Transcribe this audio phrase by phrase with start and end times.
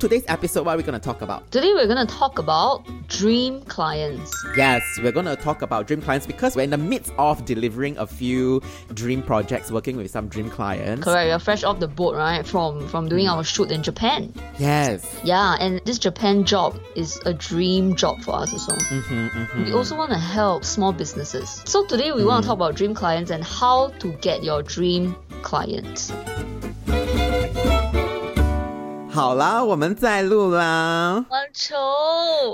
[0.00, 1.48] today's episode, what are we going to talk about?
[1.50, 4.34] Today we're going to talk about dream clients.
[4.56, 7.98] Yes, we're going to talk about dream clients because we're in the midst of delivering
[7.98, 8.62] a few
[8.94, 11.04] dream projects, working with some dream clients.
[11.04, 11.28] Correct.
[11.28, 12.46] We're fresh off the boat, right?
[12.46, 14.32] From from doing our shoot in Japan.
[14.58, 15.04] Yes.
[15.22, 18.72] Yeah, and this Japan job is a dream job for us also.
[18.72, 21.62] Mm-hmm, We also want to help small businesses.
[21.66, 25.14] So today we want to talk about dream clients and how to get your dream
[25.42, 26.10] clients.
[29.12, 31.24] 好啦，我们在录啦。
[31.28, 31.76] 王愁，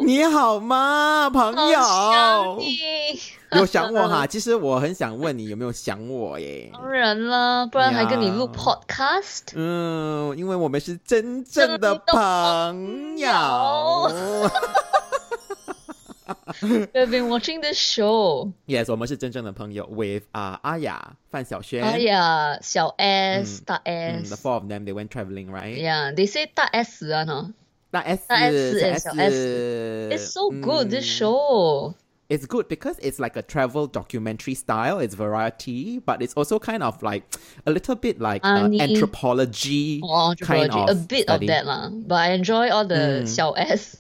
[0.05, 2.59] 你好吗，朋好友想？
[2.59, 3.21] 你。
[3.53, 4.27] 有想我哈？
[4.29, 6.71] 其实我很想问你有没有想我耶？
[6.73, 9.43] 当然啦，不然还跟你录 podcast。
[9.55, 13.29] 嗯，因为我们是真正的朋友。
[16.62, 18.52] We've been watching this show.
[18.68, 19.86] yes，我们是真正的朋友。
[19.92, 21.84] With 啊、阿雅、范晓萱。
[21.84, 24.42] 哎呀，小 S、大嗯，the S。
[24.42, 25.76] four of them they went traveling, right?
[25.78, 27.54] Yeah, they say 大 S 啊呢。
[27.92, 31.94] 大 S，大 S 小 and 小 S It's so good this 嗯 show.
[32.30, 35.00] It's good because it's like a travel documentary style.
[35.00, 37.24] It's variety, but it's also kind of like
[37.66, 38.80] a little bit like uh, Funny.
[38.80, 41.46] anthropology, Or kind anthropology, of a bit study.
[41.46, 41.90] of that lah.
[41.90, 43.98] But I enjoy all the 小 S.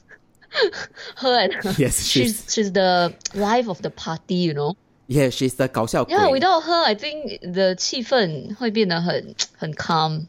[1.17, 1.73] her and her.
[1.77, 4.75] Yes, she's- she's she's the life of the party, you know.
[5.07, 6.13] Yeah, she's the 搞笑鬼。
[6.15, 10.27] Yeah, without her, I think the 气氛会变得很很 calm.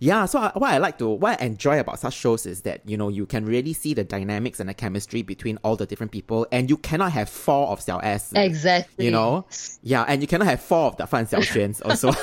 [0.00, 2.80] Yeah, so I, what I like to, what I enjoy about such shows is that,
[2.86, 6.10] you know, you can really see the dynamics and the chemistry between all the different
[6.10, 8.32] people, and you cannot have four of Xiao S.
[8.34, 9.04] Exactly.
[9.04, 9.44] You know?
[9.82, 12.10] Yeah, and you cannot have four of the Fan Xiaoxuans also.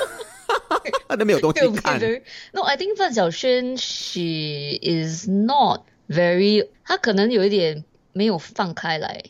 [1.08, 1.98] 那 没有东西 It will be 看。
[2.00, 9.22] very- No, I think 范晓萱 she is not very 她可能有一点没有放开来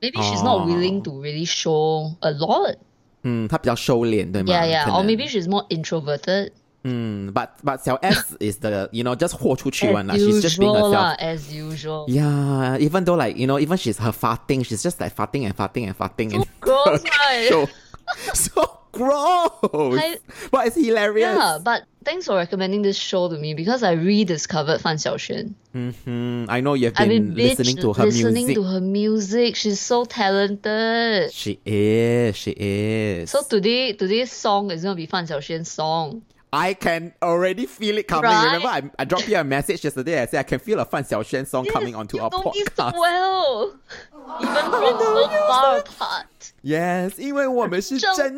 [0.00, 0.68] Maybe she's not Oh.
[0.68, 2.76] willing to really show a lot.
[3.22, 4.52] 嗯，她比较收敛，对吗？
[4.52, 4.84] Yeah, yeah.
[4.84, 6.50] 可 Or 能 maybe she's more introverted.
[6.86, 10.14] 嗯，but but 小 S is the you know just 豁出去 As one lah.
[10.14, 10.92] She's just being usual herself.
[10.92, 12.04] lah, as usual.
[12.06, 15.54] Yeah, even though like you know, even she's her farting, she's just like farting and
[15.56, 17.48] farting and farting and Gross, right?
[17.48, 17.66] show.
[18.33, 19.99] so gross.
[19.99, 20.17] I-
[20.51, 21.35] but it's hilarious.
[21.37, 25.53] Yeah, but thanks for recommending this show to me because I rediscovered Fan Xiaoxuan.
[25.73, 28.55] hmm I know you've I've been been listening binge to her listening music.
[28.55, 29.55] to her music.
[29.55, 31.31] She's so talented.
[31.33, 32.35] She is.
[32.35, 33.29] She is.
[33.31, 36.23] So today, today's song is gonna be Fan Xiaoxuan's song.
[36.51, 38.31] I can already feel it coming.
[38.31, 38.45] Right?
[38.45, 40.21] Remember, I, I dropped you a message yesterday.
[40.21, 42.93] I said I can feel a Fan Xiaoxuan song yes, coming onto our podcast.
[42.93, 43.77] well,
[46.63, 48.37] Yes, even from so far apart.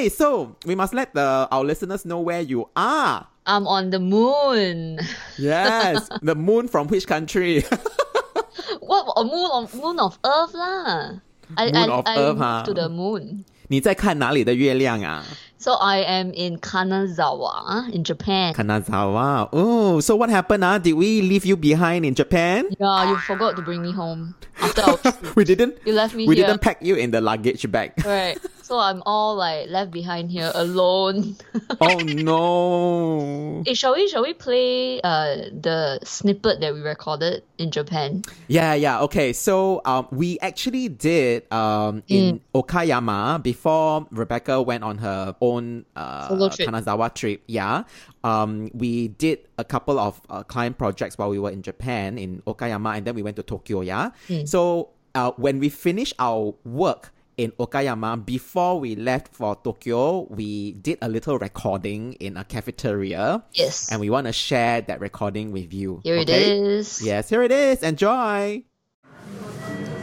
[0.00, 3.26] because we must let the our listeners know where you are.
[3.46, 5.00] I'm on the moon.
[5.38, 7.62] yes, the moon from which country?
[8.80, 11.18] what a moon of moon of Earth lah.
[11.57, 12.63] I, Moon I, of I Earth, moved huh?
[12.65, 13.45] to the moon.
[13.69, 15.23] 你在看哪里的月亮啊
[15.57, 18.53] So I am in Kanazawa in Japan.
[18.53, 19.47] Kanazawa.
[19.53, 20.63] Oh, so what happened?
[20.65, 22.65] Ah, did we leave you behind in Japan?
[22.79, 25.35] yeah, you forgot to bring me home after our trip.
[25.37, 25.75] We didn't.
[25.85, 26.47] You left me we here.
[26.47, 27.93] didn't pack you in the luggage bag.
[28.05, 28.37] Right.
[28.68, 31.36] So I'm all like left behind here alone.
[31.80, 33.62] oh no.
[33.64, 38.28] hey, shall we shall we play uh the snippet that we recorded in Japan?
[38.48, 39.00] Yeah, yeah.
[39.08, 45.86] Okay, so um, we actually did um in Okayama before Rebecca went on her own
[45.96, 46.68] uh Solo trip.
[46.68, 47.40] Kanazawa trip.
[47.46, 47.84] Yeah,
[48.22, 52.42] um, we did a couple of uh, client projects while we were in Japan in
[52.46, 53.80] Okayama, and then we went to Tokyo.
[53.80, 54.10] Yeah,
[54.44, 57.14] so uh, when we finished our work.
[57.38, 63.44] In Okayama, before we left for Tokyo, we did a little recording in a cafeteria.
[63.52, 63.92] Yes.
[63.92, 66.00] And we want to share that recording with you.
[66.02, 66.58] Here it okay?
[66.58, 67.00] is.
[67.00, 67.84] Yes, here it is.
[67.84, 68.64] Enjoy.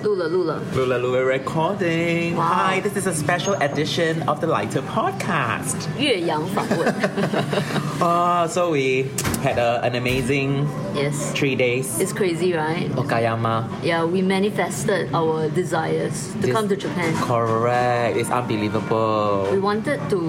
[0.06, 0.62] Lula, Lula.
[0.76, 2.38] Lula, Lula recording.
[2.38, 2.44] Wow.
[2.44, 5.90] Hi, this is a special edition of the Lito podcast.
[5.98, 6.94] 岳阳访问。
[8.00, 9.10] uh, oh, so we
[9.42, 11.32] had a, an amazing yes.
[11.34, 12.00] three days.
[12.00, 12.88] It's crazy, right?
[12.92, 13.66] Okayama.
[13.82, 17.12] Yeah, we manifested our desires to this, come to Japan.
[17.16, 18.16] Correct.
[18.16, 19.50] It's unbelievable.
[19.52, 20.20] We wanted to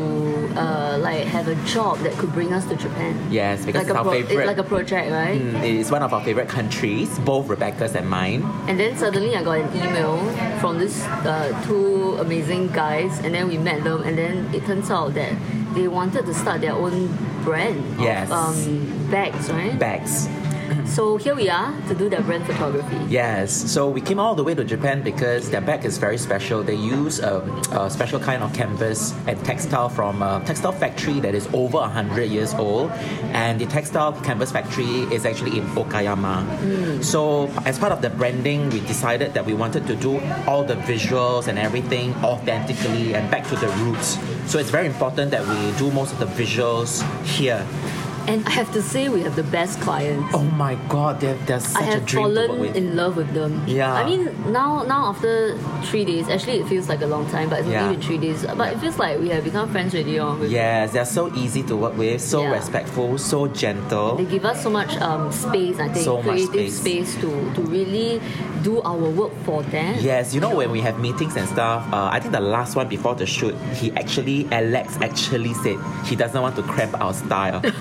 [0.57, 3.13] uh, like have a job that could bring us to Japan.
[3.31, 4.39] Yes, because like it's our favorite.
[4.39, 5.39] It's like a project, right?
[5.39, 8.41] Mm, it's one of our favorite countries, both Rebecca's and mine.
[8.69, 10.19] And then suddenly I got an email
[10.61, 14.91] from this uh, two amazing guys, and then we met them, and then it turns
[14.91, 15.35] out that
[15.75, 17.09] they wanted to start their own
[17.45, 18.31] brand Yes.
[18.31, 19.79] of um, bags, right?
[19.79, 20.29] Bags.
[20.87, 22.97] so here we are to do the brand photography.
[23.09, 26.63] Yes, so we came all the way to Japan because their bag is very special.
[26.63, 31.35] They use um, a special kind of canvas and textile from a textile factory that
[31.35, 32.91] is over 100 years old.
[33.33, 37.03] And the textile canvas factory is actually in Okayama.
[37.05, 40.77] So, as part of the branding, we decided that we wanted to do all the
[40.77, 44.19] visuals and everything authentically and back to the roots.
[44.47, 47.67] So, it's very important that we do most of the visuals here.
[48.29, 50.35] And I have to say, we have the best clients.
[50.35, 53.17] Oh my god, they're, they're such I a have dream to work fallen in love
[53.17, 53.63] with them.
[53.69, 53.93] Yeah.
[53.95, 57.61] I mean, now now after three days, actually it feels like a long time, but
[57.61, 57.85] it's Yeah.
[57.85, 58.45] only been three days.
[58.45, 60.19] But it feels like we have become friends already.
[60.19, 62.51] Oh, with Yes, they're so easy to work with, so Yeah.
[62.59, 64.17] respectful, so gentle.
[64.17, 67.15] They give us so much um, space, I think, So much creative space.
[67.15, 67.15] space.
[67.23, 68.21] to, to really
[68.63, 69.97] do our work for them.
[70.01, 72.89] Yes, you know when we have meetings and stuff, uh, I think the last one
[72.89, 77.63] before the shoot, he actually, Alex actually said he doesn't want to cramp our style.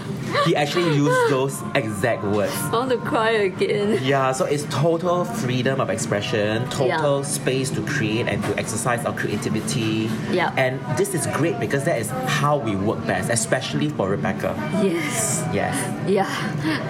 [0.46, 2.54] he actually used those exact words.
[2.56, 4.00] I want to cry again.
[4.04, 7.24] Yeah, so it's total freedom of expression, total Yeah.
[7.24, 10.10] space to create and to exercise our creativity.
[10.32, 10.52] Yeah.
[10.58, 14.54] And this is great because that is how we work best, especially for Rebecca.
[14.84, 15.44] Yes.
[15.54, 15.76] Yes.
[16.08, 16.30] Yeah,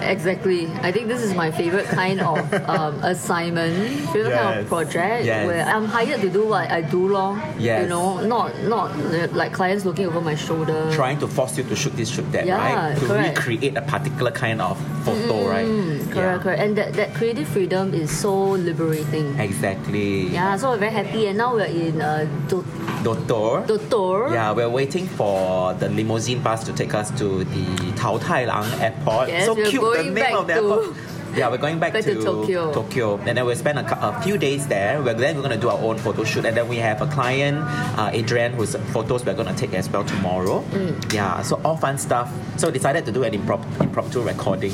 [0.02, 0.66] exactly.
[0.82, 2.38] I think this is my favorite kind of
[2.68, 3.74] um, assignment,
[4.10, 5.46] favorite kind of project Yes.
[5.46, 7.40] where I'm hired to do what I do, long.
[7.58, 7.82] Yes.
[7.82, 8.90] You know, not not
[9.32, 10.90] like clients looking over my shoulder.
[10.92, 12.98] Trying to force you to shoot this, shoot that, Yeah, right?
[12.98, 13.35] To correct.
[13.36, 15.66] Recreate a particular kind of photo, right?
[15.66, 16.38] Mm, correct, Yeah.
[16.42, 16.60] correct.
[16.60, 19.38] And that, that creative freedom is so liberating.
[19.38, 20.28] Exactly.
[20.28, 21.26] Yeah, so we're very happy.
[21.26, 22.64] And now we're in uh, Do-
[23.04, 23.66] Doctor.
[23.66, 24.32] Doutor.
[24.32, 28.80] Yeah, we're waiting for the limousine bus to take us to the Tao Tai Lang
[28.80, 29.28] Airport.
[29.28, 30.96] Yes, so cute, the name of the airport.
[31.36, 32.72] Yeah, we're going back, Back to Tokyo.
[32.72, 35.02] Tokyo, and then we'll spend a, a few days there.
[35.02, 37.58] We're then we're gonna do our own photo shoot, and then we have a client,
[37.98, 40.62] uh, Adrian, whose photos we're gonna take as well tomorrow.
[40.72, 41.12] Mm.
[41.12, 42.32] Yeah, so all fun stuff.
[42.56, 44.72] So we decided to do an improp- impromptu recording.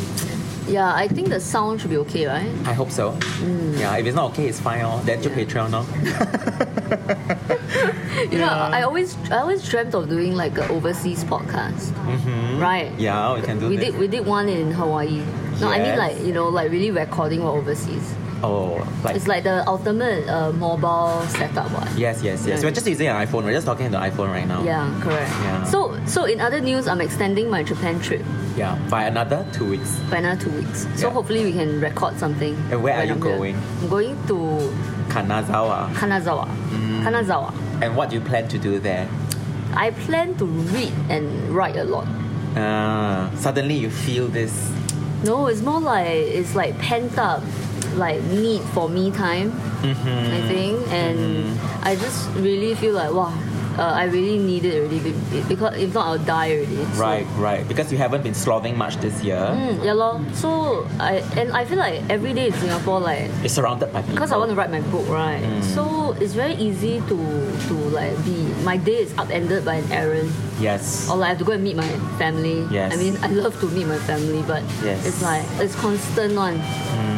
[0.68, 2.48] Yeah, I think the sound should be okay, right?
[2.64, 3.12] I hope so.
[3.12, 3.78] Mm.
[3.78, 4.82] Yeah, if it's not okay, it's fine.
[4.84, 5.70] Oh, then to Patreon.
[5.74, 5.86] Oh.
[8.30, 11.92] You know, I always I always dreamt of doing like an overseas podcast.
[12.60, 12.90] Right.
[12.92, 13.00] Mm-hmm.
[13.00, 13.84] Yeah, we can do we that.
[13.84, 15.22] did we did one in Hawaii.
[15.60, 18.14] No, I mean like you know like really recording while overseas.
[18.42, 21.70] Oh, like It's like the ultimate uh, mobile setup.
[21.70, 21.86] What?
[21.96, 22.60] Yes, yes, yes.
[22.60, 22.66] Yeah.
[22.68, 23.44] We're just using an iPhone.
[23.44, 24.62] We're just talking to the iPhone right now.
[24.64, 25.30] Yeah, correct.
[25.42, 25.64] Yeah.
[25.64, 28.22] So so in other news, I'm extending my Japan trip
[28.56, 28.76] Yeah.
[28.90, 29.94] By another two weeks.
[30.10, 30.86] by another two weeks.
[30.96, 31.12] So Yeah.
[31.14, 32.54] hopefully we can record something.
[32.70, 33.36] And where are you I'm here.
[33.36, 33.56] going?
[33.82, 34.36] I'm going to
[35.08, 35.92] Kanazawa.
[35.94, 36.46] Kanazawa.
[36.70, 37.02] Mm.
[37.04, 37.52] Kanazawa.
[37.82, 39.06] And what do you plan to do there?
[39.74, 41.24] I plan to read and
[41.54, 42.06] write a lot.
[42.56, 44.52] Uh, suddenly you feel this.
[45.24, 47.42] No, it's more like it's like pent up,
[47.96, 49.52] like need for me time.
[49.82, 50.34] Mm-hmm.
[50.34, 53.32] I think, and I just really feel like wow,
[53.78, 56.76] uh, I really need it already be- because if not I'll die already.
[56.94, 57.66] So- Right, right.
[57.66, 59.36] Because you haven't been slothing much this year.
[59.42, 60.20] Mm, yeah, lor.
[60.34, 64.14] So I and I feel like every day in Singapore, like It's surrounded by people.
[64.14, 65.42] because I want to write my book, right?
[65.42, 65.62] Mm.
[65.74, 67.18] So it's very easy to
[67.68, 70.30] to like be my day is upended by an errand,
[70.62, 71.10] Yes.
[71.10, 71.88] or like I have to go and meet my
[72.22, 72.62] family.
[72.70, 72.92] Yes.
[72.94, 75.02] I mean, I love to meet my family, but Yes.
[75.02, 75.08] Mm.
[75.10, 76.62] it's like it's constant one.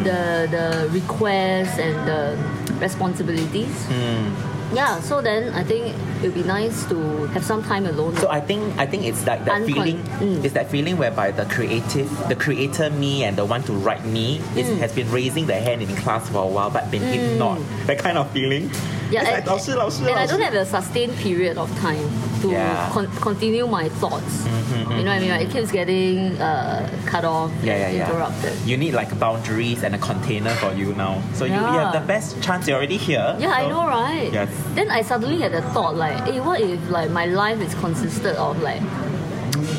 [0.04, 2.36] The the requests and the
[2.78, 3.72] responsibilities.
[3.88, 4.53] Mm.
[4.73, 4.99] Yeah.
[5.01, 8.15] So then I think it would be nice to have some time alone.
[8.17, 9.97] So I think I think it's like that Uncon- feeling.
[10.21, 10.43] Mm.
[10.45, 14.41] It's that feeling whereby the creative, the creator me and the one to write me
[14.55, 14.77] is, Mm.
[14.79, 17.61] has been raising their hand in class for a while, but been ignored.
[17.87, 18.69] That kind of feeling.
[19.09, 22.05] Yeah, it's and, like 老师老师 and I 老师 don't have a sustained period of time
[22.43, 22.89] to Yeah.
[22.93, 24.45] con- continue my thoughts.
[24.45, 25.31] Mhm, You know what I mean?
[25.31, 28.05] Like, it keeps getting uh, cut off, yeah, yeah, and yeah.
[28.07, 28.53] interrupted.
[28.67, 31.17] You need like boundaries and a container for you now.
[31.33, 31.89] So you, you Yeah.
[31.89, 32.67] have the best chance.
[32.67, 33.33] You're already here.
[33.39, 34.29] Yeah, I So- know, right?
[34.31, 34.49] Yes.
[34.74, 38.36] Then I suddenly had a thought like, hey, what if like my life is consisted
[38.36, 38.82] of like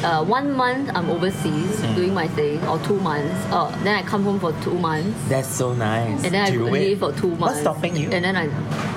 [0.04, 1.96] uh, one month I'm overseas Mm.
[1.96, 3.36] doing my thing, or two months.
[3.52, 6.24] Uh, then I come home for two months, That's so nice.
[6.24, 6.72] and then I Do it.
[6.72, 7.42] leave for two months.
[7.42, 8.10] What's stopping you?
[8.12, 8.46] And then I,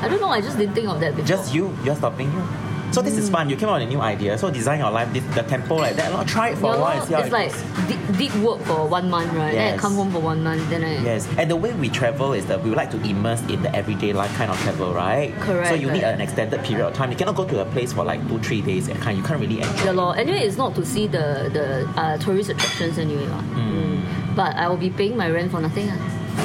[0.04, 0.28] I don't know.
[0.28, 1.26] I just didn't think of that before.
[1.26, 1.76] Just you.
[1.84, 2.42] You're stopping you.
[2.90, 3.50] So this is fun.
[3.50, 4.38] You came up with a new idea.
[4.38, 6.10] So design your life, the tempo like that.
[6.10, 7.06] Not try it for yeah, a while.
[7.06, 9.52] See how it's it like did, deep work for one month, right?
[9.52, 9.70] Yes.
[9.70, 10.68] Then I come home for one month.
[10.70, 11.28] Then I yes.
[11.36, 14.34] And the way we travel is that we like to immerse in the everyday life
[14.36, 15.34] kind of travel, right?
[15.40, 15.68] Correct.
[15.68, 17.10] So you need an extended period of time.
[17.10, 18.88] You cannot go to a place for like two, three days.
[18.88, 19.84] And you can't really enjoy.
[19.84, 20.16] Yeah, lor.
[20.16, 23.26] Anyway, it's not to see the the uh, tourist attractions anyway.
[23.26, 23.68] Hmm.
[23.68, 24.34] Mm.
[24.34, 25.90] But I will be paying my rent for nothing.
[25.90, 25.98] Uh.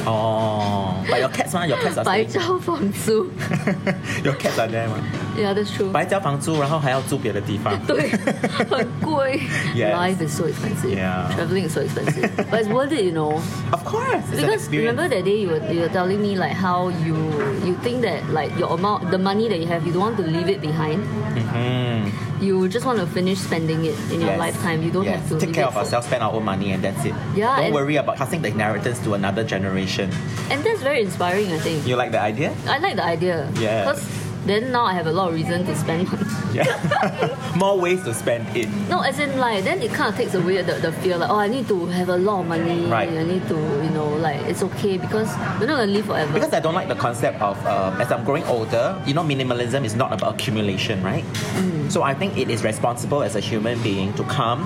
[0.06, 2.18] Oh, but your cats, man, your cats are.
[4.24, 5.23] your cats are there, man.
[5.37, 5.89] Yeah, that's true.
[5.91, 7.77] 白交房租，然后还要住别的地方。
[7.87, 8.09] 对，
[8.69, 9.39] 很贵。
[9.73, 9.93] Yes.
[9.95, 10.91] Life is so expensive.
[10.97, 11.29] Yeah.
[11.35, 12.29] Traveling is so expensive.
[12.51, 13.39] but it's worth it, you know.
[13.71, 14.91] Of course, it's an Because experience.
[14.97, 17.15] remember that day you were, you were telling me like how you
[17.63, 20.23] you think that like your amount the money that you have you don't want to
[20.23, 20.99] leave it behind.
[21.35, 22.11] Mhm.
[22.41, 24.39] You just want to finish spending it in your Yes.
[24.39, 24.81] lifetime.
[24.83, 25.19] You don't Yes.
[25.19, 27.03] have to take leave care it of for- ourselves, spend our own money, and that's
[27.05, 27.13] it.
[27.35, 30.09] Yeah, Don't and- worry about passing the inheritance to another generation.
[30.51, 31.85] And that's very inspiring, I think.
[31.87, 32.51] You like the idea?
[32.67, 33.47] I like the idea.
[33.59, 33.83] Yes.
[33.87, 34.03] Because
[34.46, 36.24] then now I have a lot of reason to spend money.
[36.52, 37.54] Yeah.
[37.56, 38.68] More ways to spend it.
[38.88, 41.36] No, as in like then it kind of takes away the, the fear like oh
[41.38, 42.86] I need to have a lot of money.
[42.86, 43.08] Right.
[43.08, 46.32] I need to you know like it's okay because we're not gonna live forever.
[46.32, 49.84] Because I don't like the concept of uh, as I'm growing older, you know, minimalism
[49.84, 51.24] is not about accumulation, right?
[51.24, 51.90] Mm.
[51.90, 54.62] So I think it is responsible as a human being to come,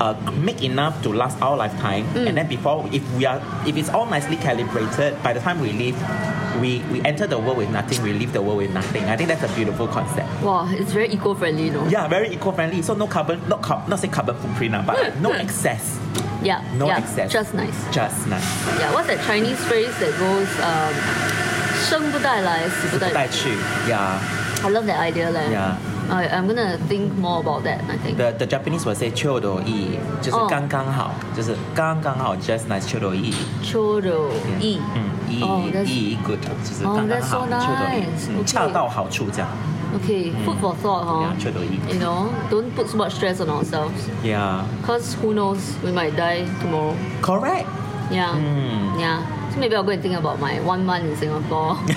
[0.00, 2.28] uh, make enough to last our lifetime, Mm.
[2.28, 5.72] and then before, if we are, if it's all nicely calibrated, by the time we
[5.72, 5.96] leave,
[6.61, 9.03] we we enter the world with nothing, we leave the world with nothing.
[9.05, 10.27] I think that's a beautiful concept.
[10.43, 11.87] wow, it's very eco-friendly, you know.
[11.87, 12.81] Yeah, very eco-friendly.
[12.81, 15.97] So no carbon, not car- not say carbon footprint, ah, but no excess,
[16.41, 16.61] Yeah.
[16.77, 17.31] no yeah, excess.
[17.31, 17.77] Just nice.
[17.91, 18.43] just nice.
[18.79, 18.93] Yeah.
[18.93, 20.93] What's that Chinese phrase that goes um,
[21.87, 23.49] 生不带来，死不带带去，
[23.87, 24.17] yeah.
[24.63, 25.49] I love that idea, leh.
[25.51, 25.75] Yeah.
[26.09, 27.81] I, I'm gonna think more about that.
[27.87, 28.17] I think.
[28.17, 33.33] The the Japanese will say 秋斗意，就是哦刚刚好，就是刚刚好，just nice 秋斗意。
[33.63, 34.79] 秋柔意。
[34.95, 38.45] 嗯，意 Oh, that's- 意 good，就是哦刚刚 that's 好， so 秋斗意 nice.，嗯 Okay.
[38.45, 39.47] 恰到好处这样。
[39.91, 41.25] Okay, food for thought, huh?
[41.25, 41.79] Yeah, 秋斗意。
[41.93, 44.07] You know, don't put so much stress on ourselves.
[44.23, 46.93] Yeah, Cause who knows, we might die tomorrow.
[47.21, 47.65] correct.
[48.11, 48.33] Yeah.
[48.35, 48.99] Mm.
[48.99, 49.19] Yeah.
[49.54, 51.78] So maybe I'll go and think about my one month in Singapore.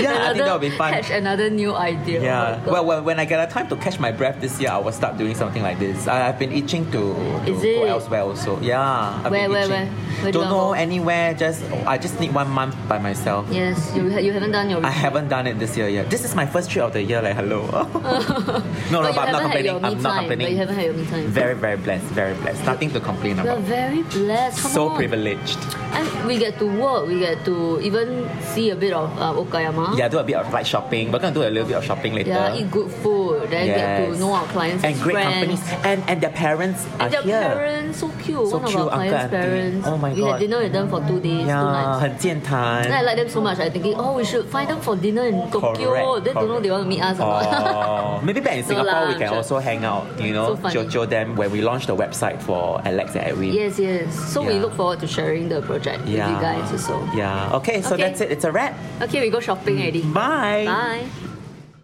[0.00, 0.92] Yeah, I think that would be fun.
[0.94, 2.22] Catch another new idea.
[2.22, 2.56] Yeah.
[2.62, 2.72] Oh God.
[2.72, 4.92] Well, when, when I get a time to catch my breath this year, I will
[4.92, 6.08] start doing something like this.
[6.08, 7.00] I, I've been itching to,
[7.44, 8.58] to Is go elsewhere also.
[8.60, 8.80] Yeah.
[9.24, 9.86] I've Where, been where, where?
[9.86, 10.72] Where do you Don't know go?
[10.72, 11.34] anywhere.
[11.34, 13.46] Just I just need one month by myself.
[13.50, 14.84] Yes, you, you haven't done your.
[14.84, 16.08] I haven't done it this year yet.
[16.10, 17.20] This is my first trip of the year.
[17.20, 17.66] Like hello.
[17.70, 19.84] no, no, But but I'm not haven't had your complaining.
[19.84, 20.56] I'm not time, But you complaining.
[20.56, 21.26] haven't had your me time.
[21.28, 22.04] Very, very blessed.
[22.06, 22.64] Very blessed.
[22.64, 23.60] Nothing to complain about.
[23.60, 24.62] very blessed.
[24.62, 24.96] Come So on.
[24.96, 25.58] privileged.
[25.92, 27.07] And we get to work.
[27.07, 29.97] We get to even see a bit of uh, Okayama.
[29.97, 31.11] Yeah, do a bit of like shopping.
[31.11, 32.29] We're gonna do a little bit of shopping later.
[32.31, 33.49] Yeah, eat good food.
[33.49, 34.19] Then get to Yes.
[34.19, 35.33] know our clients and as great friends.
[35.33, 37.41] companies and and their parents are And their here.
[37.41, 38.47] parents so cute.
[38.49, 39.37] So One of cute, our uncle, clients' auntie.
[39.37, 39.87] parents.
[39.87, 40.31] Oh my we God.
[40.31, 41.99] had dinner with them for two days, two Yeah, nights.
[42.01, 42.83] 很健谈。
[42.83, 43.59] Then I like them so much.
[43.59, 45.93] I thinking, oh, we should find them for dinner in Tokyo.
[45.93, 46.63] Correct, They don't know correct.
[46.63, 47.85] they want to meet us or not.
[47.85, 49.37] Oh, maybe back in No Singapore lah, we I'm can sure.
[49.37, 50.73] also hang out, you know, So funny.
[50.73, 53.53] show, show them when we launch the website for Alex and Edwin.
[53.53, 54.13] yes, yes.
[54.33, 54.61] So we Yeah.
[54.63, 56.99] look forward to sharing the project with you guys also.
[57.15, 57.55] Yeah.
[57.57, 58.03] Okay, so Okay.
[58.03, 58.31] that's it.
[58.31, 58.73] It's a wrap.
[59.01, 60.01] Okay, we go shopping already.
[60.01, 60.65] Bye.
[60.65, 61.05] Bye.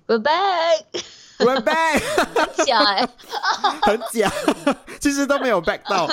[0.07, 0.83] We're back.
[1.39, 2.01] We're back.
[2.65, 3.07] 假欸
[3.81, 4.31] 很假，
[4.99, 6.09] 其实都没有 back 到。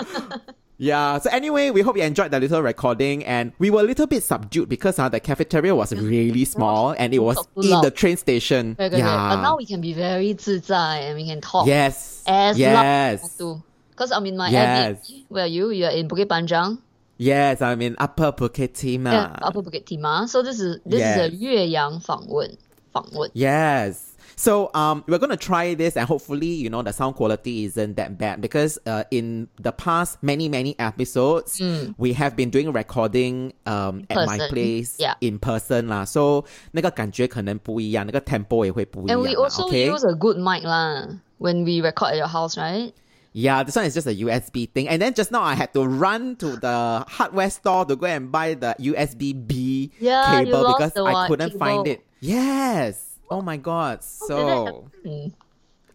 [0.81, 4.07] Yeah, so anyway, we hope you enjoyed the little recording and we were a little
[4.07, 7.71] bit subdued because uh, the cafeteria was really small and it was Talk too in
[7.71, 7.83] loud.
[7.85, 8.77] the train station.
[8.77, 9.05] Correct, correct, correct.
[9.05, 9.35] yeah.
[9.35, 12.23] But now we can be very 自在 and we can talk yes.
[12.29, 12.75] as yes.
[12.75, 13.61] loud as to.
[13.91, 14.99] Because I'm in my Yes.
[15.11, 15.25] Airbnb.
[15.31, 15.71] Where are you?
[15.71, 16.79] You're in Bukit Panjang.
[17.23, 19.13] Yes, I'm in Upper Bukit Timah.
[19.13, 20.29] Yeah, Upper Bukit Timah.
[20.29, 21.41] So this is this is a Yes.
[21.41, 22.57] 岳阳访问
[22.93, 23.31] 访问.
[23.35, 24.15] Yes.
[24.37, 28.17] So um, we're gonna try this, and hopefully, you know, the sound quality isn't that
[28.19, 31.61] bad because uh, in the past many many episodes,
[31.99, 35.15] we have been doing recording um at my person, place yeah.
[35.21, 39.91] in person 啦，so 那个感觉可能不一样，那个 tempo 也会不一 And 样 we 啦 also okay?
[39.91, 41.09] use a good mic lah
[41.41, 42.93] when we record at your house, right?
[43.34, 44.88] Yeah, this one is just a USB thing.
[44.88, 48.32] And then just now I had to run to the hardware store to go and
[48.32, 52.06] buy the USB B Yeah, cable because the I couldn't find it.
[52.22, 53.18] Yes.
[53.30, 54.06] Oh my god.
[54.22, 54.88] How did that So?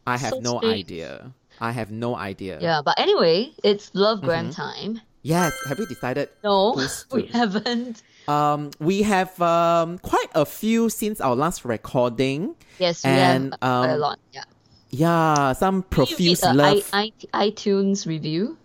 [0.06, 0.86] I have So no strange.
[0.90, 1.32] idea.
[1.60, 2.58] I have no idea.
[2.60, 4.50] Yeah, but anyway, it's Love Mm-hmm.
[4.50, 5.00] Time.
[5.22, 5.52] Yes.
[5.68, 6.28] Have you decided?
[6.42, 6.74] No,
[7.12, 8.02] we haven't.
[8.26, 12.54] Um, we have um quite a few since our last recording.
[12.78, 14.18] Yes, we And, have quite a um, lot.
[14.32, 14.44] Yeah.
[14.90, 16.88] Yeah, some Can you read profuse love.
[16.92, 18.56] I, I, iTunes review.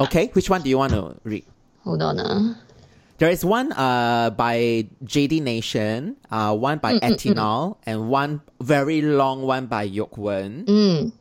[0.00, 1.44] Okay, which one do you want to read?
[1.84, 2.18] Hold on.
[2.18, 2.54] Uh.
[3.18, 9.02] There is one uh by JD Nation, uh one Mm, by Etinol, and one very
[9.02, 10.64] long one by Yok Wen.
[10.66, 11.12] Mm.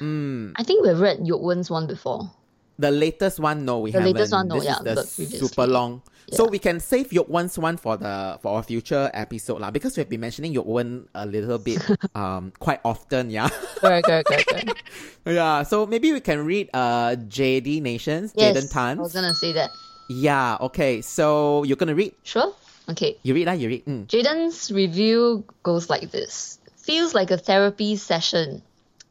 [0.00, 0.52] Mm.
[0.56, 2.30] I think we've read Yok Wen's one before.
[2.78, 4.14] The latest one, no, we The haven't.
[4.14, 6.02] latest one, no, this yeah, is the super long.
[6.32, 9.96] So we can save Yok Wen's one for the for our future episode lah, because
[9.96, 11.78] we've been mentioning Yok Wen a little bit
[12.18, 13.46] um quite often, yeah.
[13.78, 14.82] Correct, correct, correct,
[15.26, 18.98] yeah, so maybe we can read uh JD Nations, yes, Jaden Tan.
[18.98, 19.70] I was gonna say that.
[20.10, 21.00] Yeah, okay.
[21.00, 22.14] So you're gonna read.
[22.22, 22.52] Sure.
[22.90, 23.18] Okay.
[23.22, 23.84] You read lah, you read.
[23.86, 24.06] Mm.
[24.06, 28.62] Jaden's review goes like this Feels like a therapy session.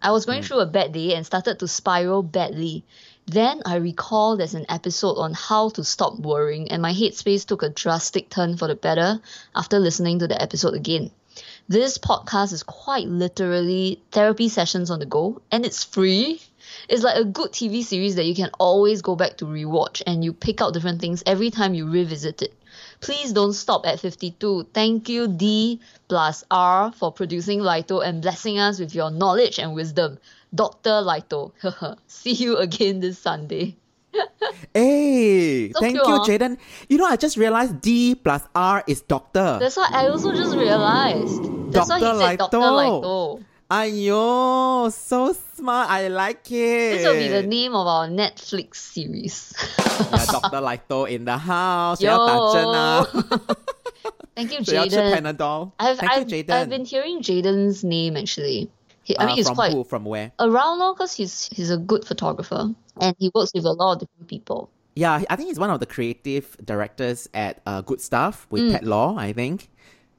[0.01, 2.83] I was going through a bad day and started to spiral badly.
[3.27, 7.63] Then I recall there's an episode on how to stop worrying, and my headspace took
[7.63, 9.19] a drastic turn for the better
[9.55, 11.09] after listening to the episode again.
[11.67, 16.39] this podcast is quite literally therapy sessions on the go, and it's free.
[16.87, 20.23] It's like a good TV series that you can always go back to rewatch and
[20.23, 22.53] you pick out different things every time you revisit it.
[23.01, 24.67] Please don't stop at 52.
[24.73, 29.73] Thank you, D plus R, for producing Lito and blessing us with your knowledge and
[29.73, 30.19] wisdom.
[30.55, 31.03] Dr.
[31.03, 31.51] Lito.
[32.07, 33.75] See you again this Sunday.
[34.73, 36.57] hey, so thank cute, you, Jaden.
[36.87, 39.57] You know, I just realized D plus R is doctor.
[39.59, 41.43] That's why I also just realized.
[41.71, 42.15] That's Dr.
[42.15, 42.37] why he.
[42.37, 42.57] Dr.
[42.57, 43.43] Lito.
[43.69, 45.89] Ayo, so smart.
[45.89, 47.01] I like it.
[47.01, 49.53] This will be the name of our Netflix series.
[49.77, 50.61] yeah, Dr.
[50.61, 51.99] Lito in the house.
[51.99, 52.13] Yo.
[54.35, 55.71] Thank you, Jaden.
[55.79, 58.69] I've, I've, I've been hearing Jaden's name actually.
[59.05, 59.83] He, I Uh, mean, he's from quite who?
[59.85, 60.31] From where?
[60.39, 63.99] around now because he's he's a good photographer and he works with a lot of
[64.01, 64.69] different people.
[64.95, 68.71] Yeah, I think he's one of the creative directors at uh, Good Stuff with Mm.
[68.73, 69.69] Pet Law, I think.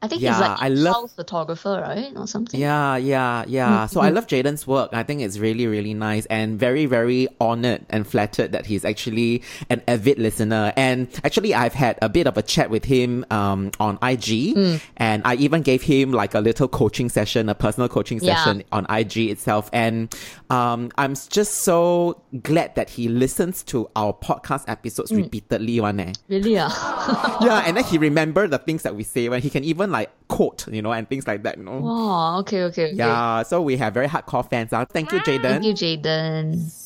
[0.03, 2.61] I think Yeah, he's like I a love- photographer, right, or something.
[2.61, 3.87] Yeah, yeah, yeah.
[3.87, 4.91] So I love Jaden's work.
[4.93, 9.43] I think it's really, really nice and very, very honored and flattered that he's actually
[9.71, 10.73] an avid listener.
[10.77, 15.23] And actually, I've had a bit of a chat with him um, on IG, and
[15.25, 18.37] I even gave him like a little coaching session, a personal coaching Yeah.
[18.37, 19.71] session on IG itself.
[19.73, 20.15] And
[20.51, 25.81] um, I'm just so glad that he listens to our podcast episodes repeatedly.
[25.81, 26.13] One eh.
[26.29, 26.57] Really?
[26.59, 27.39] Ah.
[27.43, 30.11] yeah, and then he remember the things that we say when he can even like
[30.29, 31.79] quote, you know, and things like that, you know.
[31.79, 32.39] wow.
[32.41, 32.63] Okay.
[32.65, 32.87] Okay.
[32.87, 32.95] okay.
[32.95, 34.73] Yeah, so we have very hardcore fans.
[34.73, 34.85] Uh.
[34.85, 35.43] Thank you, Jaden.
[35.43, 36.83] Thank you, Jaden.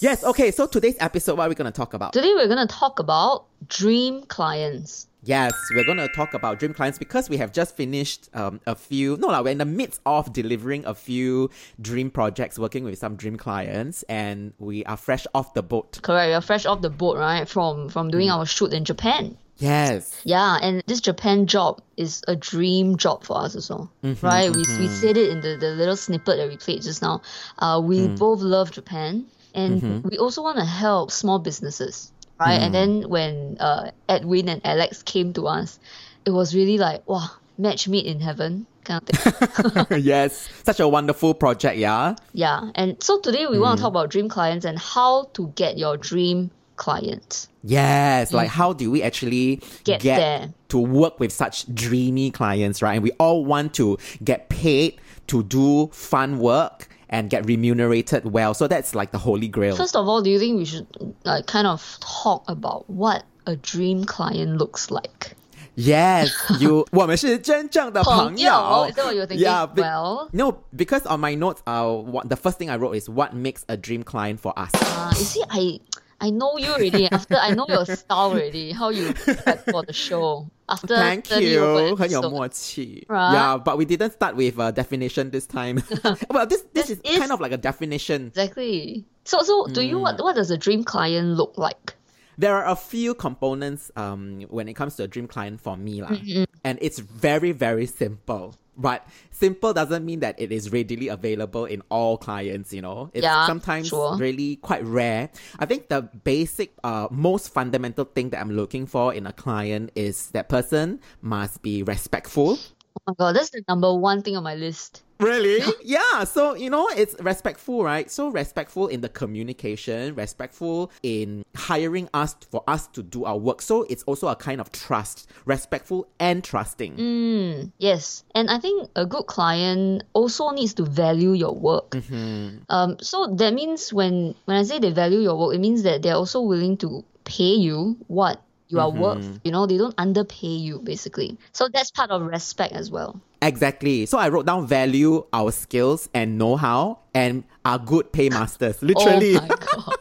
[0.00, 2.12] Yes, okay, so today's episode, what are we going to talk about?
[2.12, 5.06] Today we're gonna talk about dream clients.
[5.24, 8.76] Yes, we're going to talk about dream clients because we have just finished um, a
[8.76, 11.50] few, no, like, we're in the midst of delivering a few
[11.80, 15.98] dream projects, working with some dream clients, and we are fresh off the boat.
[16.02, 16.30] Correct.
[16.30, 17.48] We're fresh off the boat, right?
[17.48, 18.12] From from Mm.
[18.12, 19.36] doing our shoot in Japan.
[19.58, 20.20] Yes.
[20.24, 24.50] Yeah, and this Japan job is a dream job for us also, mm-hmm, right?
[24.50, 24.86] We, we mm-hmm.
[24.86, 27.22] said it in the, the little snippet that we played just now.
[27.58, 28.18] Uh, we mm.
[28.18, 30.08] both love Japan, and mm-hmm.
[30.08, 32.54] we also want to help small businesses, right?
[32.54, 32.72] And mm.
[32.72, 35.80] then when uh, Edwin and Alex came to us,
[36.24, 39.86] it was really like, wow, match made in heaven kind of thing.
[40.02, 42.14] yes, such a wonderful project, yeah?
[42.32, 43.86] yeah, and so today we want to mm.
[43.86, 47.47] talk about dream clients and how to get your dream client.
[47.63, 49.83] Yes, like how do we actually Mm.
[49.83, 50.53] Get there.
[50.69, 52.93] to work with such dreamy clients, right?
[52.95, 54.95] And we all want to get paid
[55.27, 58.53] to do fun work and get remunerated well.
[58.55, 59.75] So that's like the holy grail.
[59.75, 60.87] First of all, do you think we should
[61.23, 65.35] like kind of talk about what a dream client looks like?
[65.75, 66.29] Yes,
[66.59, 68.51] you 我们是真正的朋友。
[68.51, 69.39] 朋友 Is that what you were thinking?
[69.43, 72.95] Yeah, be- Well- no, because on my notes, uh, what, the first thing I wrote
[72.95, 74.69] is what makes a dream client for us.
[74.75, 75.79] Uh, you see, I
[76.19, 77.09] I know you already.
[77.11, 80.47] After I know your style already, how you prep for the show.
[80.69, 82.29] After Thank 30 over you, 很有 episodes.
[82.31, 83.05] 默契.
[83.09, 83.33] Right?
[83.33, 85.83] Yeah, but we didn't start with a definition this time.
[86.29, 88.27] well, this this, This is, is- kind of like a definition.
[88.27, 89.03] Exactly.
[89.25, 90.01] So so do you Mm.
[90.01, 91.95] what what does a dream client look like?
[92.38, 96.00] There are a few components um when it comes to a dream client for me
[96.02, 96.14] lah.
[96.14, 96.44] Mm-hmm.
[96.64, 98.54] and it's very very simple.
[98.78, 99.02] But
[99.34, 103.10] simple doesn't mean that it is readily available in all clients, you know.
[103.10, 104.14] It's Yeah, sometimes sure.
[104.14, 105.34] really quite rare.
[105.58, 109.90] I think the basic uh most fundamental thing that I'm looking for in a client
[109.98, 112.54] is that person must be respectful.
[112.54, 115.02] Oh my god, that's the number one thing on my list.
[115.20, 115.62] Really?
[115.82, 116.24] yeah.
[116.24, 118.10] So, you know, it's respectful, right?
[118.10, 123.62] So respectful in the communication, respectful in hiring us for us to do our work.
[123.62, 126.96] So it's also a kind of trust, respectful and trusting.
[126.96, 131.90] Mm, yes, and I think a good client also needs to value your work.
[131.90, 132.58] Mm-hmm.
[132.68, 136.02] Um, so that means when when I say they value your work, it means that
[136.02, 139.00] they're also willing to pay you what you are Mm-hmm.
[139.00, 139.40] worth.
[139.44, 141.38] You know, they don't underpay you basically.
[141.52, 143.20] So that's part of respect as well.
[143.41, 144.05] Exactly.
[144.05, 148.81] So I wrote down value our skills and know-how and are good paymasters.
[148.81, 149.35] Literally.
[149.35, 149.99] Oh my god，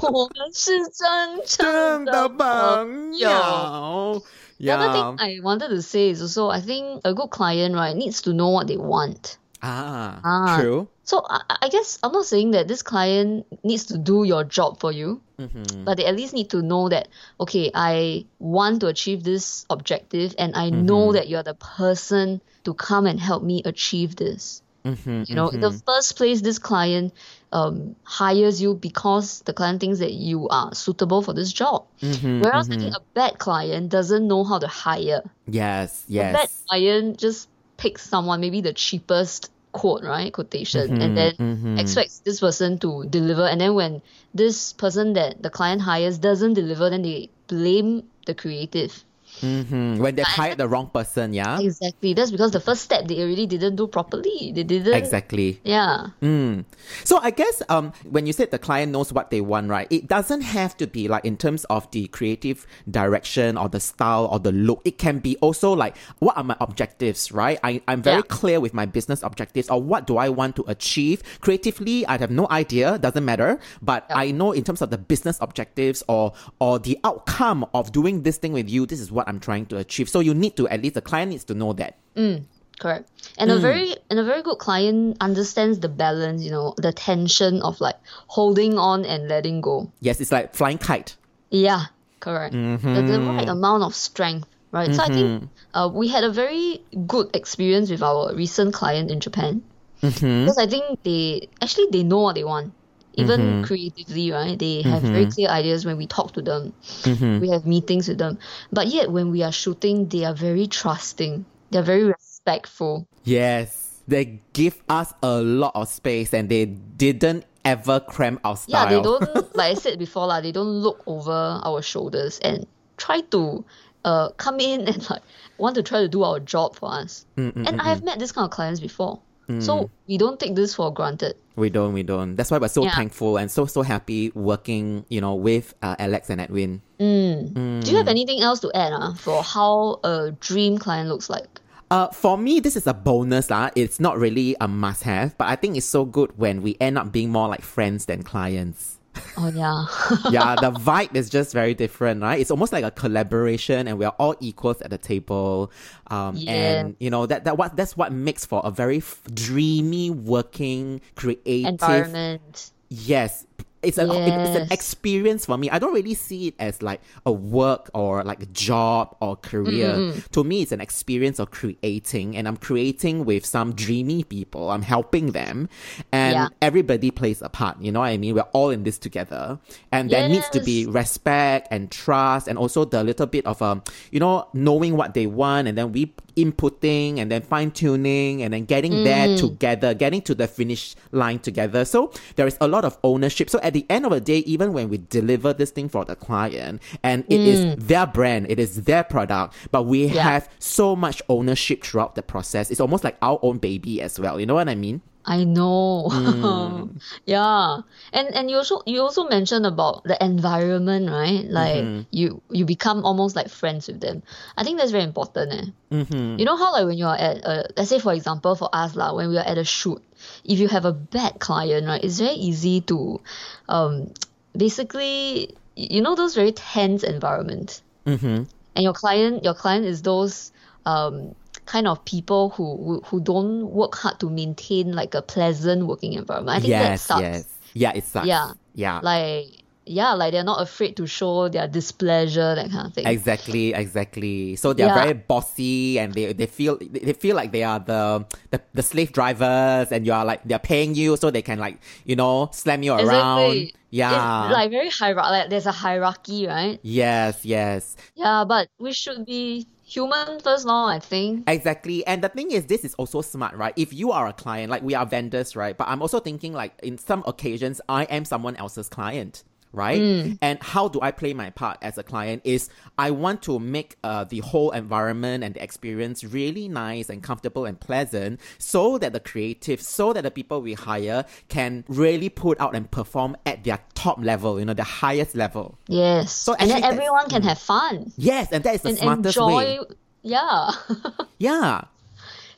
[0.13, 3.29] 我们是真真的正的朋友。
[3.29, 4.23] 友。
[4.59, 4.93] The other Yeah.
[4.93, 8.31] thing I wanted to say is also I think a good client right needs to
[8.31, 9.37] know what they want.
[9.62, 10.56] Ah, Ah.
[10.60, 10.88] true.
[11.04, 14.78] So I, I guess I'm not saying that this client needs to do your job
[14.80, 15.84] for you, Mm-hmm.
[15.84, 17.08] but they at least need to know that
[17.40, 20.84] okay, I want to achieve this objective, and I Mm-hmm.
[20.86, 24.62] know that you're the person to come and help me achieve this.
[24.84, 27.12] Mm-hmm, You know, in the first place, this client
[27.52, 31.86] um, hires you because the client thinks that you are suitable for this job.
[32.02, 35.22] Mm-hmm, Whereas I think a bad client doesn't know how to hire.
[35.46, 36.34] Yes, yes.
[36.34, 40.32] A bad client just picks someone, maybe the cheapest quote, right?
[40.32, 43.46] Quotation, Mm-hmm, and then expects this person to deliver.
[43.46, 44.02] And then when
[44.34, 49.04] this person that the client hires doesn't deliver, then they blame the creative.
[49.40, 49.98] Mm-hmm.
[49.98, 51.60] When they hired the wrong person, yeah?
[51.60, 52.14] Exactly.
[52.14, 54.52] That's because the first step they already didn't do properly.
[54.54, 54.94] They didn't.
[54.94, 55.60] Exactly.
[55.62, 56.08] Yeah.
[56.22, 56.64] Mm.
[57.04, 59.86] So I guess um, when you said the client knows what they want, right?
[59.90, 64.26] It doesn't have to be like in terms of the creative direction or the style
[64.30, 64.82] or the look.
[64.84, 67.58] It can be also like what are my objectives, right?
[67.62, 68.22] I, I'm very Yeah.
[68.28, 71.22] clear with my business objectives or what do I want to achieve.
[71.40, 73.60] Creatively, I have no idea, doesn't matter.
[73.82, 74.18] But Yeah.
[74.18, 78.36] I know in terms of the business objectives or or the outcome of doing this
[78.38, 80.08] thing with you, this is what I'm trying to achieve.
[80.08, 81.98] So you need to at least the client needs to know that.
[82.16, 82.44] Mm,
[82.80, 83.10] correct.
[83.36, 83.60] And a mm.
[83.60, 87.96] very and a very good client understands the balance, you know, the tension of like
[88.26, 89.92] holding on and letting go.
[90.00, 91.16] Yes, it's like flying kite.
[91.50, 91.86] Yeah,
[92.20, 92.52] correct.
[92.52, 93.28] The, the mm-hmm.
[93.28, 94.94] right amount of strength, right?
[94.94, 95.76] So I think mm-hmm.
[95.76, 99.62] uh, we had a very good experience with our recent client in Japan
[100.02, 100.44] mm-hmm.
[100.44, 102.72] because I think they actually they know what they want.
[103.18, 103.64] Even mm-hmm.
[103.64, 104.58] creatively, right?
[104.58, 105.30] They have very mm-hmm.
[105.30, 106.72] clear ideas when we talk to them.
[107.02, 107.40] Mm-hmm.
[107.40, 108.38] We have meetings with them.
[108.72, 111.44] But yet, when we are shooting, they are very trusting.
[111.70, 113.06] They're very respectful.
[113.24, 118.84] Yes, they give us a lot of space and they didn't ever cram our style.
[118.84, 122.66] Yeah, they don't like I said before, lah, they don't look over our shoulders and
[122.96, 123.64] try to
[124.04, 125.22] uh come in and like
[125.58, 127.26] want to try to do our job for us.
[127.36, 129.20] and I have met this kind of clients before.
[129.60, 131.34] So we don't take this for granted.
[131.56, 132.36] We don't, we don't.
[132.36, 132.94] That's why we're so Yeah.
[132.94, 136.82] thankful and so so happy working, you know, with uh, Alex and Edwin.
[136.98, 141.48] Do you have anything else to add uh, for how a dream client looks like?
[141.90, 143.48] Uh, for me, this is a bonus.
[143.48, 143.70] lah.
[143.74, 146.98] It's not really a must have, but I think it's so good when we end
[146.98, 148.97] up being more like friends than clients.
[149.36, 149.86] Oh yeah.
[150.30, 152.40] yeah, the vibe is just very different, right?
[152.40, 155.70] It's almost like a collaboration, and we are all equals at the table.
[156.08, 156.52] Um, Yeah.
[156.52, 161.00] and you know that that what that's what makes for a very f- dreamy, working,
[161.16, 162.72] creative Environment.
[162.90, 163.44] Yes.
[163.82, 165.70] It's, a, it- it's an experience for me.
[165.70, 170.12] I don't really see it as like a work or like a job or career.
[170.32, 174.70] To me, it's an experience of creating, and I'm creating with some dreamy people.
[174.70, 175.68] I'm helping them,
[176.12, 176.48] and Yeah.
[176.60, 177.80] everybody plays a part.
[177.80, 178.34] You know what I mean?
[178.34, 179.58] We're all in this together,
[179.92, 183.82] and there needs to be respect and trust, and also the little bit of um,
[184.10, 188.54] you know, knowing what they want, and then we inputting, and then fine tuning, and
[188.54, 189.38] then getting there mm.
[189.38, 191.84] together, getting to the finish line together.
[191.84, 193.50] So there is a lot of ownership.
[193.50, 196.16] So at the end of the day, even when we deliver this thing for the
[196.16, 197.82] client, and it is mm.
[197.82, 200.22] their brand, it is their product, but we Yeah.
[200.22, 202.70] have so much ownership throughout the process.
[202.70, 204.38] It's almost like our own baby as well.
[204.40, 205.02] You know what I mean?
[205.28, 206.08] I know.
[206.08, 207.00] Mm.
[207.26, 207.84] yeah.
[208.16, 211.44] And and you also you also mentioned about the environment, right?
[211.44, 212.08] Like Mm-hmm.
[212.10, 214.22] you you become almost like friends with them.
[214.56, 215.52] I think that's very important.
[215.52, 215.66] Eh?
[215.92, 216.38] Mm-hmm.
[216.40, 219.12] You know how like when you're at a, let's say for example for us lah,
[219.12, 220.00] when we are at a shoot,
[220.48, 223.20] if you have a bad client, right, it's very easy to
[223.68, 224.08] um
[224.56, 227.82] basically you know those very tense environment.
[228.06, 228.48] Mm-hmm.
[228.48, 230.52] And your client your client is those
[230.88, 231.36] um
[231.68, 236.14] kind of people who, who who don't work hard to maintain like a pleasant working
[236.14, 236.56] environment.
[236.56, 237.20] I think that Yes, sucks.
[237.20, 237.44] yes.
[237.74, 238.26] Yeah, it sucks.
[238.26, 238.52] Yeah.
[238.74, 239.00] Yeah.
[239.04, 239.44] Like
[239.84, 243.06] yeah, like they're not afraid to show their displeasure, that kind of thing.
[243.06, 244.56] Exactly, exactly.
[244.56, 245.00] So they're Yeah.
[245.04, 249.12] very bossy, and they, they feel they feel like they are the, the the slave
[249.12, 252.82] drivers, and you are like they're paying you, so they can like you know slam
[252.82, 253.52] you around.
[253.56, 253.74] Exactly.
[253.90, 254.44] Yeah.
[254.44, 255.30] It's like very hierarchy.
[255.36, 256.76] Like there's a hierarchy, right?
[256.82, 257.96] yes, yes.
[258.14, 260.86] Yeah, but we should be human first, now.
[260.86, 261.48] I think.
[261.48, 262.06] Exactly.
[262.06, 263.72] And the thing is, this is also smart, right?
[263.76, 265.76] If you are a client, like we are vendors, right?
[265.76, 269.44] But I'm also thinking, like, in some occasions, I am someone else's client.
[269.72, 272.42] Right, and how do I play my part as a client?
[272.44, 277.22] Is I want to make uh, the whole environment and the experience really nice and
[277.22, 282.30] comfortable and pleasant, so that the creatives, so that the people we hire can really
[282.30, 285.78] put out and perform at their top level, you know, the highest level.
[285.86, 286.32] Yes.
[286.32, 289.56] So and then everyone can have fun Yes, and that is the and smartest enjoy.
[289.56, 289.80] way.
[290.22, 290.70] Yeah.
[291.38, 291.82] Yeah.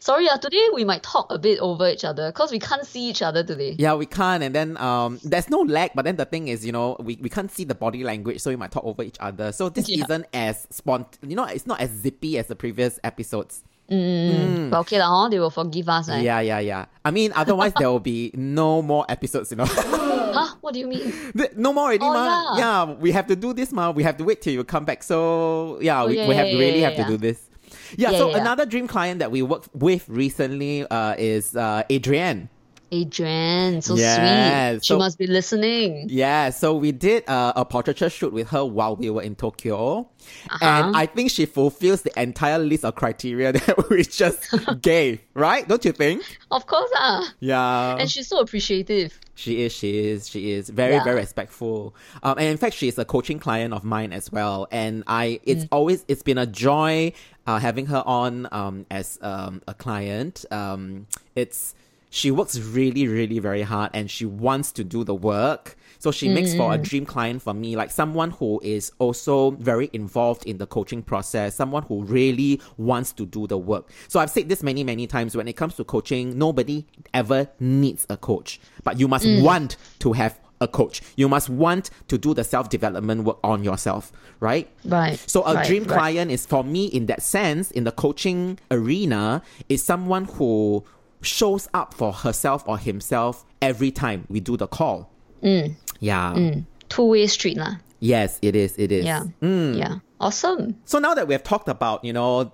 [0.03, 3.11] Sorry, uh, today we might talk a bit over each other because we can't see
[3.11, 3.77] each other today.
[3.79, 4.43] Yeah, we can't.
[4.43, 5.91] And then um, there's no lag.
[5.95, 8.49] But then the thing is, you know, we, we can't see the body language, so
[8.49, 9.53] we might talk over each other.
[9.53, 10.05] So this Yeah.
[10.05, 11.05] isn't as spont.
[11.21, 13.63] You know, it's not as zippy as the previous episodes.
[13.91, 15.29] But okay, lah, huh?
[15.29, 16.09] they will forgive us.
[16.09, 16.23] Right?
[16.23, 16.87] Yeah, yeah, yeah.
[17.05, 19.51] I mean, otherwise there will be no more episodes.
[19.51, 20.55] You know, Huh?
[20.63, 21.13] What do you mean?
[21.57, 22.57] no more already, Oh, ma.
[22.57, 22.85] yeah.
[22.95, 23.91] we have to do this, ma.
[23.91, 25.03] We have to wait till you come back.
[25.03, 27.50] So yeah, we, yeah, we have yeah, to really yeah, have to do this.
[27.97, 28.39] Yeah, Yeah, so yeah.
[28.39, 32.49] another dream client that we worked with recently uh, is uh, Adrienne.
[32.93, 34.85] Adrian, so Yeah, sweet.
[34.85, 36.07] She so- must be listening.
[36.11, 40.09] Yeah, so we did uh, a portraiture shoot with her while we were in Tokyo.
[40.51, 40.59] Uh-huh.
[40.61, 45.67] And I think she fulfills the entire list of criteria that we just gave, right?
[45.69, 46.23] Don't you think?
[46.51, 47.33] Of course, ah.
[47.39, 47.97] Yeah.
[47.97, 49.19] And she's so appreciative.
[49.37, 51.05] She is, she is, she is very, Yeah.
[51.05, 51.95] very respectful.
[52.25, 54.67] Um, and in fact, she is a coaching client of mine as well.
[54.73, 55.69] And I, it's Mm.
[55.73, 57.13] always, it's been a joy,
[57.51, 60.45] uh, having her on, um, as, um, a client.
[60.51, 61.75] Um, it's,
[62.11, 65.77] she works really, really very hard and she wants to do the work.
[65.99, 66.83] So she makes for a Mm.
[66.83, 71.55] dream client for me, like someone who is also very involved in the coaching process,
[71.55, 73.91] someone who really wants to do the work.
[74.09, 78.07] So I've said this many, many times when it comes to coaching, nobody ever needs
[78.09, 81.01] a coach, but you must want to have a coach.
[81.17, 84.69] You must want to do the self development work on yourself, right?
[84.85, 85.19] Right.
[85.27, 85.99] So a right, dream right.
[85.99, 90.85] client is for me in that sense, in the coaching arena, is someone who
[91.23, 95.11] shows up for herself or himself every time we do the call.
[95.43, 95.75] Mm.
[96.01, 96.55] Yeah.
[96.89, 97.77] Two way street lah.
[98.01, 98.75] Yes, it is.
[98.79, 99.05] It is.
[99.05, 99.25] Yeah.
[99.43, 99.77] Mm.
[99.79, 99.99] Yeah.
[100.21, 100.77] Awesome.
[100.85, 102.53] So now that we have talked about, you know,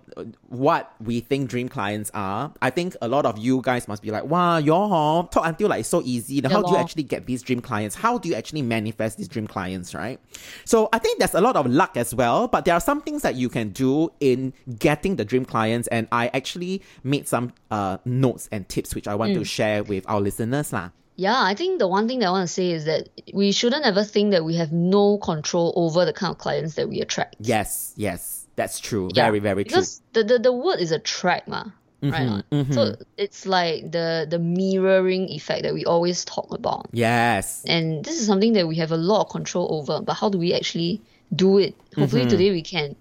[0.48, 4.10] what we think dream clients are, I think a lot of you guys must be
[4.12, 6.40] like, wow, y'all talk until like so easy.
[6.40, 7.96] Then Yeah how do you actually get these dream clients?
[7.96, 10.20] How do you actually manifest these dream clients, right?
[10.64, 13.22] So I think there's a lot of luck as well, but there are some things
[13.22, 15.88] that you can do in getting the dream clients.
[15.88, 19.38] And I actually made some uh, notes and tips which I want Mm.
[19.38, 20.72] to share with our listeners.
[20.72, 20.90] lah.
[21.16, 23.84] Yeah, I think the one thing that I want to say is that we shouldn't
[23.84, 27.36] ever think that we have no control over the kind of clients that we attract.
[27.40, 29.08] Yes, yes, that's true.
[29.14, 29.70] Yeah, Very, very true.
[29.80, 31.64] because the, the the word is attract ma,
[32.02, 32.20] right?
[32.20, 32.72] or not?
[32.74, 36.88] So it's like the the mirroring effect that we always talk about.
[36.92, 37.64] Yes.
[37.66, 40.36] And this is something that we have a lot of control over, but how do
[40.38, 41.00] we actually
[41.34, 41.74] do it?
[41.96, 42.30] Hopefully Mm-hmm.
[42.30, 42.94] today we can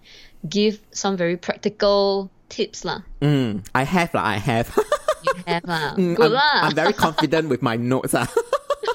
[0.48, 3.02] give some very practical tips lah.
[3.22, 4.24] Mm, I have, lah.
[4.24, 4.72] I have.
[5.25, 5.95] You have lah.
[5.97, 6.57] Mm, Good I'm, lah.
[6.65, 8.15] I'm very confident with my notes.
[8.15, 8.27] ah.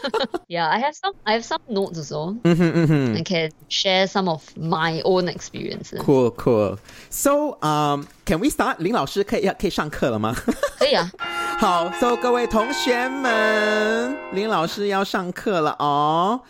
[0.48, 2.38] Yeah, I have some I have some notes also.
[2.44, 6.00] Mm-hmm, I can share some of my own experiences.
[6.00, 6.78] cool, cool.
[7.10, 8.78] So, um, can we start?
[8.80, 10.36] 林老师可以要可以上课了吗？
[10.78, 11.10] 可以啊，
[11.58, 16.42] 好，So 各 位同学们，林老师要上课了哦。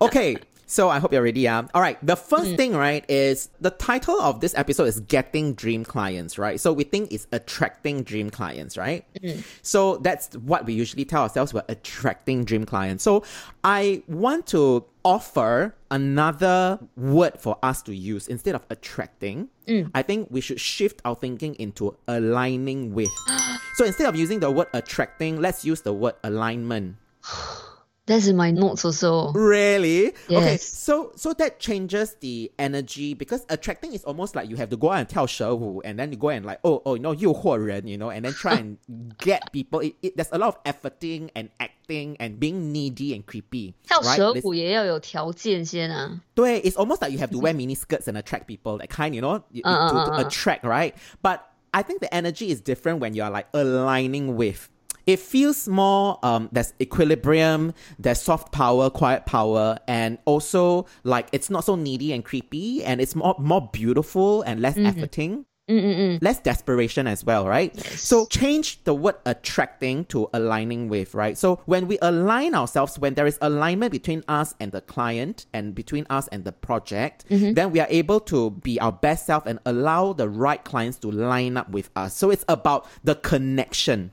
[0.00, 0.38] Okay.
[0.69, 1.41] so I hope you're ready.
[1.41, 1.65] Yeah.
[1.73, 1.97] All right.
[2.05, 2.57] The first mm.
[2.57, 6.59] thing, right, is the title of this episode is getting dream clients, right?
[6.59, 9.03] So we think it's attracting dream clients, right?
[9.19, 9.43] Mm.
[9.63, 11.55] So that's what we usually tell ourselves.
[11.55, 13.03] We're attracting dream clients.
[13.03, 13.23] So
[13.63, 19.49] I want to offer another word for us to use instead of attracting.
[19.67, 19.89] Mm.
[19.95, 23.09] I think we should shift our thinking into aligning with.
[23.73, 26.97] so instead of using the word attracting, let's use the word alignment.
[28.08, 29.32] that's in my notes also.
[29.32, 30.08] Really?
[30.28, 30.52] Okay.
[30.60, 30.62] Yes.
[30.62, 34.90] So so that changes the energy because attracting is almost like you have to go
[34.92, 37.86] out and tell 蛇舞 and then you go and like oh oh you know 诱惑人
[37.88, 38.76] you know and then try and
[39.16, 39.80] get people.
[39.80, 43.72] It, it, there's a lot of efforting and acting and being needy and creepy.
[43.88, 44.16] 跳 right?
[44.16, 46.20] 蛇 This- 舞也要有条件先啊。
[46.34, 49.22] 对, it's almost like you have to wear mini skirts and attract people, that kind, you
[49.22, 50.26] know, y- Uh, to, uh, to uh, uh.
[50.26, 50.92] attract, right?
[51.22, 51.40] But
[51.72, 54.68] I think the energy is different when you're like aligning with.
[55.05, 61.49] it feels more um there's equilibrium, there's soft power, quiet power, and also like it's
[61.49, 64.87] not so needy and creepy, and it's more more beautiful and less mm-hmm.
[64.87, 65.45] efforting.
[65.69, 66.23] Mm, mm, mm.
[66.23, 67.79] Less desperation as well, right?
[67.79, 71.37] So change the word attracting to aligning with, right?
[71.37, 75.75] So when we align ourselves, when there is alignment between us and the client and
[75.75, 77.53] between us and the project, mm-hmm.
[77.53, 81.11] then we are able to be our best self and allow the right clients to
[81.11, 82.15] line up with us.
[82.15, 84.11] So it's about the connection.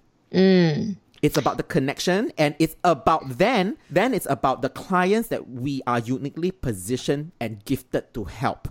[1.22, 5.82] It's about the connection and it's about then, then it's about the clients that we
[5.86, 8.68] are uniquely positioned and gifted to help.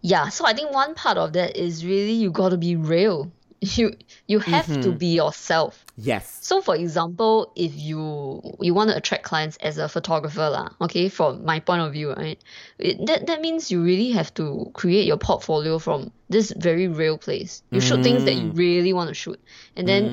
[0.00, 3.30] Yeah, so I think one part of that is really you got to be real.
[3.64, 3.96] You
[4.28, 4.98] you have to Mm-hmm.
[4.98, 5.86] be yourself.
[5.96, 6.36] Yes.
[6.42, 11.08] So for example, if you you want to attract clients as a photographer lah, okay,
[11.08, 12.36] from my point of view, right?
[12.76, 17.16] It, that that means you really have to create your portfolio from this very real
[17.16, 17.62] place.
[17.72, 18.58] You shoot things that you Mm.
[18.58, 19.40] really want to shoot.
[19.76, 20.12] And then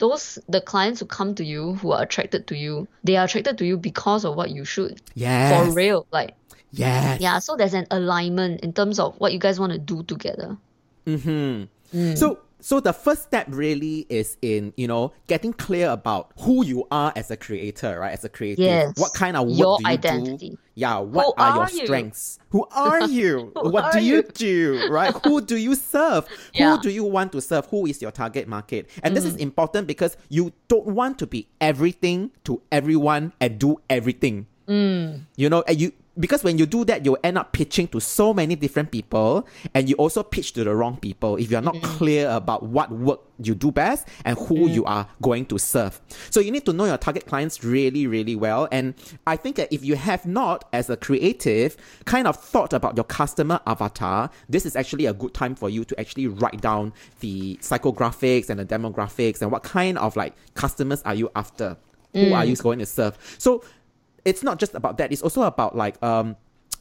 [0.00, 3.58] those the clients who come to you who are attracted to you, they are attracted
[3.58, 5.00] to you because of what you shoot.
[5.14, 5.64] Yeah.
[5.64, 6.06] For real.
[6.10, 6.34] Like
[6.72, 7.20] Yes.
[7.20, 10.56] yeah, so there's an alignment in terms of what you guys want to do together.
[11.06, 12.14] Mm hmm.
[12.14, 16.86] So so the first step really is in, you know, getting clear about who you
[16.90, 18.12] are as a creator, right?
[18.12, 18.62] As a creator.
[18.62, 18.92] Yes.
[18.96, 20.48] What kind of work Your do you identity.
[20.50, 20.58] do?
[20.74, 21.84] Yeah, what Who are, your are you?
[21.86, 22.38] strengths?
[22.50, 23.52] Who are you?
[23.54, 24.22] Who what are do you, you?
[24.22, 24.88] do?
[24.90, 25.14] Right?
[25.24, 26.26] Who do you serve?
[26.54, 26.76] Yeah.
[26.76, 27.66] Who do you want to serve?
[27.66, 28.88] Who is your target market?
[29.02, 29.40] And this is Mm.
[29.40, 34.46] important because you don't want to be everything to everyone and do everything.
[34.68, 35.22] Mm.
[35.36, 38.34] You know, and you because when you do that, you'll end up pitching to so
[38.34, 41.82] many different people, and you also pitch to the wrong people if you're not mm.
[41.82, 44.74] clear about what work you do best and who mm.
[44.74, 46.00] you are going to serve.
[46.30, 48.68] So you need to know your target clients really, really well.
[48.70, 48.94] And
[49.26, 53.04] I think that if you have not, as a creative, kind of thought about your
[53.04, 57.56] customer avatar, this is actually a good time for you to actually write down the
[57.56, 61.76] psychographics and the demographics and what kind of like customers are you after.
[62.14, 62.28] Mm.
[62.28, 63.16] Who are you going to serve?
[63.38, 63.62] So
[64.24, 65.12] it's not just about that.
[65.12, 66.36] It's also about like um,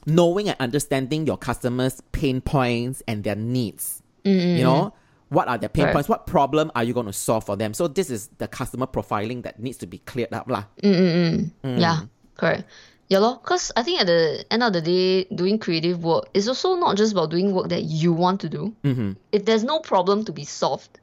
[0.06, 4.02] knowing and understanding your customers' pain points and their needs.
[4.26, 4.58] Mm-hmm.
[4.58, 4.94] You know,
[5.30, 5.94] what are their pain right.
[5.94, 6.10] points?
[6.10, 7.74] What problem are you going to solve for them?
[7.74, 10.66] So this is the customer profiling that needs to be cleared up, lah.
[10.84, 11.52] Mm.
[11.64, 12.02] Yeah,
[12.36, 12.66] correct.
[13.10, 13.40] Yeah, lor.
[13.42, 16.96] because I think at the end of the day, doing creative work is also not
[16.96, 18.76] just about doing work that you want to do.
[18.84, 19.14] Mm-hmm.
[19.32, 21.00] If there's no problem to be solved,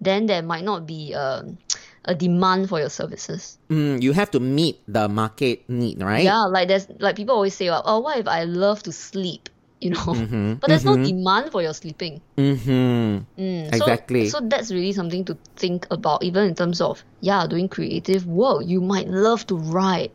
[0.00, 1.56] then there might not be um,
[2.06, 3.58] a demand for your services.
[3.68, 6.24] Mm, you have to meet the market need, right?
[6.24, 9.48] Yeah, like there's like people always say, oh, what if I love to sleep?
[9.78, 10.54] You know, mm-hmm.
[10.54, 11.02] but there's mm-hmm.
[11.02, 12.22] no demand for your sleeping.
[12.38, 13.40] Mm-hmm.
[13.40, 14.26] Mm, exactly.
[14.30, 18.26] So, so that's really something to think about, even in terms of yeah, doing creative
[18.26, 18.62] work.
[18.64, 20.12] You might love to write,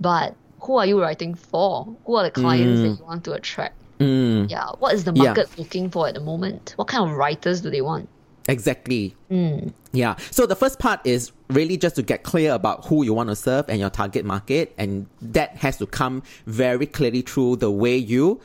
[0.00, 1.96] but who are you writing for?
[2.04, 2.98] Who are the clients that mm.
[2.98, 3.76] you want to attract?
[4.00, 4.50] Mm.
[4.50, 5.62] Yeah, what is the market yeah.
[5.62, 6.74] looking for at the moment?
[6.76, 8.08] What kind of writers do they want?
[8.48, 9.16] Exactly.
[9.30, 9.72] Mm.
[9.92, 10.16] Yeah.
[10.30, 13.36] So the first part is really just to get clear about who you want to
[13.36, 14.74] serve and your target market.
[14.76, 18.40] And that has to come very clearly through the way you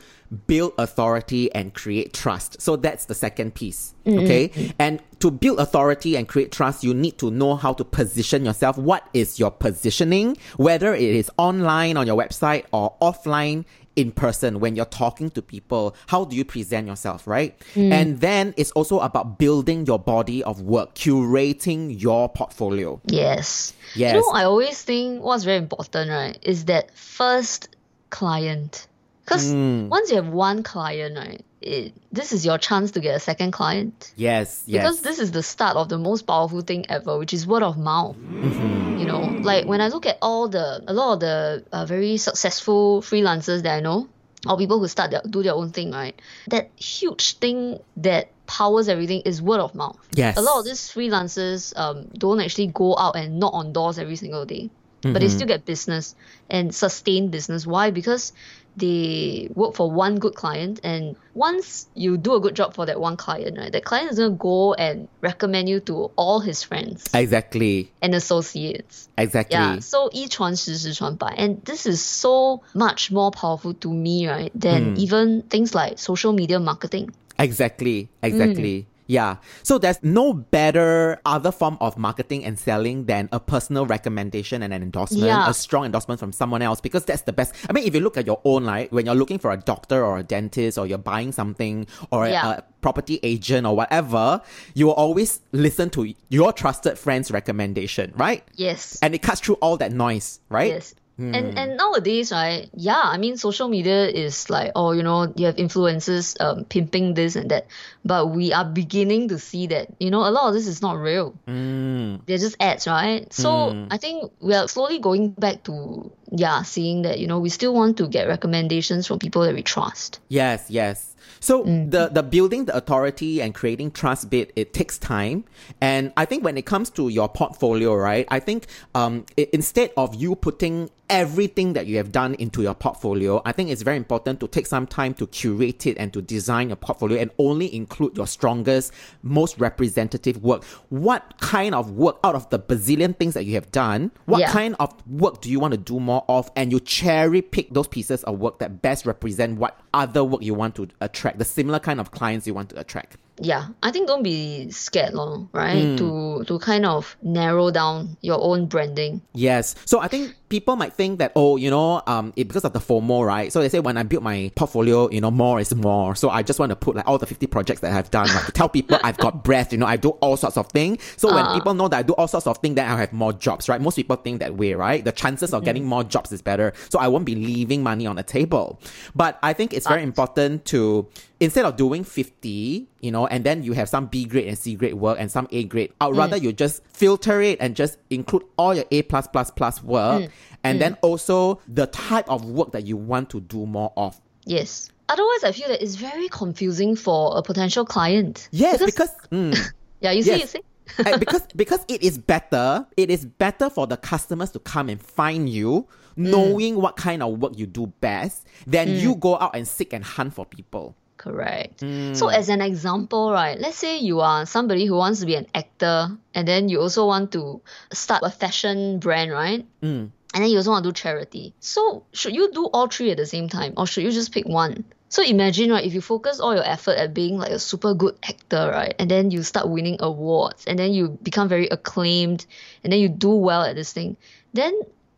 [0.46, 2.60] build authority and create trust.
[2.62, 3.94] So that's the second piece.
[4.06, 4.18] Mm-hmm.
[4.20, 4.72] Okay.
[4.78, 8.78] And to build authority and create trust, you need to know how to position yourself.
[8.78, 10.36] What is your positioning?
[10.56, 13.64] Whether it is online on your website or offline
[14.00, 15.94] in person when you're talking to people.
[16.06, 17.58] How do you present yourself right?
[17.74, 17.92] Mm.
[17.92, 23.00] and then it's also about building your body of work curating your portfolio.
[23.06, 23.72] Yes.
[23.94, 27.68] Yes you know i always think what's very important right is that first
[28.10, 28.86] client
[29.30, 29.86] because mm.
[29.88, 33.50] once you have one client right it, this is your chance to get a second
[33.52, 34.12] client.
[34.16, 34.82] Yes, yes.
[34.82, 37.76] Because this is the start of the most powerful thing ever, which is word of
[37.76, 38.16] mouth.
[38.16, 38.98] Mm-hmm.
[38.98, 42.16] You know, like when I look at all the, a lot of the uh, very
[42.16, 44.08] successful freelancers that I know,
[44.48, 46.18] or people who start their, do their own thing, right?
[46.48, 49.98] That huge thing that powers everything is word of mouth.
[50.12, 50.36] Yes.
[50.38, 54.16] A lot of these freelancers um, don't actually go out and knock on doors every
[54.16, 54.70] single day.
[55.01, 55.13] Mm-hmm.
[55.13, 55.35] But they mm-hmm.
[55.35, 56.15] still get business
[56.49, 57.67] and sustain business.
[57.67, 57.91] Why?
[57.91, 58.33] Because
[58.77, 62.99] they work for one good client and once you do a good job for that
[62.99, 66.63] one client right that client is going to go and recommend you to all his
[66.63, 73.73] friends exactly and associates exactly yeah so 一传十十传百 and this is so much more powerful
[73.73, 74.97] to me right than mm.
[74.97, 78.88] even things like social media marketing exactly exactly mm.
[79.10, 79.38] Yeah.
[79.64, 84.72] So there's no better other form of marketing and selling than a personal recommendation and
[84.72, 85.50] an endorsement, yeah.
[85.50, 87.56] a strong endorsement from someone else, because that's the best.
[87.68, 90.04] I mean, if you look at your own life, when you're looking for a doctor
[90.04, 92.58] or a dentist or you're buying something or yeah.
[92.58, 94.40] a property agent or whatever,
[94.74, 98.44] you will always listen to your trusted friend's recommendation, right?
[98.54, 98.96] Yes.
[99.02, 100.68] And it cuts through all that noise, right?
[100.68, 100.94] Yes.
[101.20, 101.36] Mm.
[101.36, 102.70] And and nowadays, right?
[102.72, 107.12] Yeah, I mean, social media is like, oh, you know, you have influencers um, pimping
[107.12, 107.66] this and that,
[108.06, 110.96] but we are beginning to see that, you know, a lot of this is not
[110.96, 111.36] real.
[111.46, 112.24] Mm.
[112.24, 113.30] They're just ads, right?
[113.30, 113.88] So mm.
[113.90, 117.74] I think we are slowly going back to yeah, seeing that you know we still
[117.74, 120.20] want to get recommendations from people that we trust.
[120.28, 121.14] Yes, yes.
[121.40, 121.90] So mm.
[121.90, 125.44] the the building the authority and creating trust bit it takes time,
[125.80, 128.26] and I think when it comes to your portfolio, right?
[128.30, 132.74] I think um it, instead of you putting everything that you have done into your
[132.74, 136.22] portfolio, I think it's very important to take some time to curate it and to
[136.22, 138.92] design your portfolio and only include your strongest,
[139.22, 140.64] most representative work.
[140.88, 144.52] What kind of work out of the bazillion things that you have done, what yeah.
[144.52, 146.50] kind of work do you want to do more of?
[146.54, 150.54] And you cherry pick those pieces of work that best represent what other work you
[150.54, 154.06] want to attract, the similar kind of clients you want to attract yeah, I think
[154.06, 155.82] don't be scared, long, right?
[155.82, 155.98] Mm.
[155.98, 159.22] To to kind of narrow down your own branding.
[159.32, 159.74] Yes.
[159.86, 162.78] So I think people might think that oh, you know, um, it, because of the
[162.78, 163.50] FOMO, right?
[163.50, 166.14] So they say when I build my portfolio, you know, more is more.
[166.14, 168.44] So I just want to put like all the fifty projects that I've done, like
[168.44, 169.72] to tell people I've got breadth.
[169.72, 171.02] You know, I do all sorts of things.
[171.16, 171.54] So when uh.
[171.54, 173.80] people know that I do all sorts of things, then I have more jobs, right?
[173.80, 175.02] Most people think that way, right?
[175.02, 175.64] The chances of mm.
[175.64, 176.74] getting more jobs is better.
[176.90, 178.78] So I won't be leaving money on the table.
[179.14, 181.08] But I think it's very important to
[181.40, 184.74] instead of doing 50, you know, and then you have some B grade and C
[184.74, 186.16] grade work and some A grade, I'd mm.
[186.16, 190.22] rather you just filter it and just include all your A plus plus plus work
[190.22, 190.30] mm.
[190.62, 190.80] and mm.
[190.80, 194.20] then also the type of work that you want to do more of.
[194.44, 194.90] Yes.
[195.08, 198.48] Otherwise, I feel that it's very confusing for a potential client.
[198.52, 200.40] Yes, because, because yeah, you see, yes.
[200.40, 200.60] you see.
[201.18, 202.86] because because it is better.
[202.96, 207.38] It is better for the customers to come and find you, knowing what kind of
[207.38, 210.96] work you do best, than you go out and seek and hunt for people.
[211.20, 211.80] Correct.
[211.80, 212.32] So, hmm.
[212.32, 216.16] as an example, right, let's say you are somebody who wants to be an actor
[216.34, 217.60] and then you also want to
[217.92, 219.66] start a fashion brand, right?
[219.82, 220.06] Hmm.
[220.32, 221.52] And then you also want to do charity.
[221.60, 224.48] So, should you do all three at the same time or should you just pick
[224.48, 224.84] one?
[225.10, 228.16] So, imagine, right, if you focus all your effort at being like a super good
[228.22, 232.46] actor, right, and then you start winning awards and then you become very acclaimed
[232.82, 234.16] and then you do well at this thing,
[234.54, 234.72] then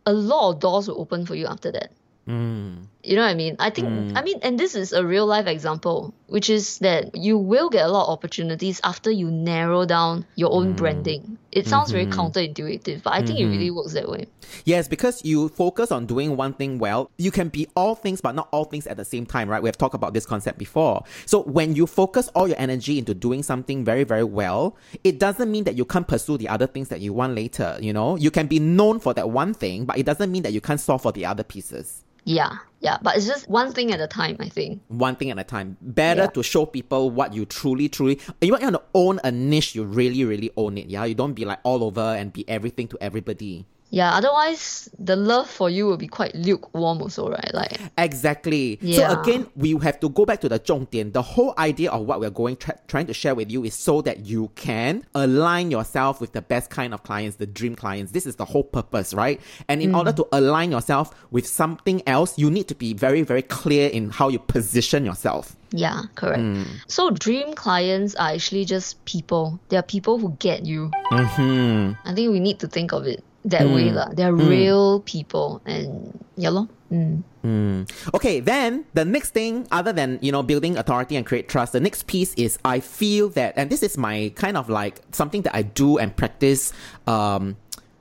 [0.05, 1.93] a lot of doors will open for you after that.
[2.27, 2.91] Hmm.
[3.05, 3.57] You know what I mean?
[3.59, 4.25] I think, I mm.
[4.25, 7.89] mean, and this is a real life example, which is that you will get a
[7.89, 10.77] lot of opportunities after you narrow down your own mm.
[10.77, 11.37] branding.
[11.51, 12.19] It sounds very mm-hmm.
[12.19, 13.77] counterintuitive, but I think it really mm-hmm.
[13.77, 14.27] works that way.
[14.65, 18.35] Yes, because you focus on doing one thing well, you can be all things, but
[18.35, 19.63] not all things at the same time, right?
[19.63, 21.05] We have talked about this concept before.
[21.27, 25.51] So when you focus all your energy into doing something very, very well, it doesn't
[25.51, 28.17] mean that you can't pursue the other things that you want later, you know?
[28.17, 30.81] You can be known for that one thing, but it doesn't mean that you can't
[30.81, 32.05] solve for the other pieces.
[32.25, 34.81] Yeah, yeah, but it's just one thing at a time, I think.
[34.89, 35.77] One thing at a time.
[35.81, 36.27] Better Yeah.
[36.29, 38.21] to show people what you truly, truly.
[38.41, 40.87] You want, you want to own a niche, you really, really own it.
[40.87, 43.67] Yeah, you don't be like all over and be everything to everybody.
[43.93, 47.51] Yeah, otherwise the love for you will be quite lukewarm also, right?
[47.53, 48.79] Like Exactly.
[48.81, 49.21] So Yeah.
[49.21, 51.13] again, we have to go back to the 重点.
[51.13, 54.01] The whole idea of what we're going tra- trying to share with you is so
[54.01, 58.13] that you can align yourself with the best kind of clients, the dream clients.
[58.13, 59.39] This is the whole purpose, right?
[59.69, 63.43] And in order to align yourself with something else, you need to be very, very
[63.43, 65.55] clear in how you position yourself.
[65.71, 66.43] Yeah, correct.
[66.87, 69.61] So dream clients are actually just people.
[69.69, 70.91] They are people who get you.
[71.13, 72.09] Mm-hmm.
[72.09, 73.91] I think we need to think of it that way.
[73.91, 74.09] lah.
[74.13, 76.69] They are real people and yeah, lor.
[76.93, 77.91] Mm.
[78.15, 81.81] Okay, then the next thing, other than you know building authority and create trust, the
[81.81, 85.57] next piece is I feel that, and this is my kind of like something that
[85.57, 86.73] I do and practice
[87.07, 87.57] um,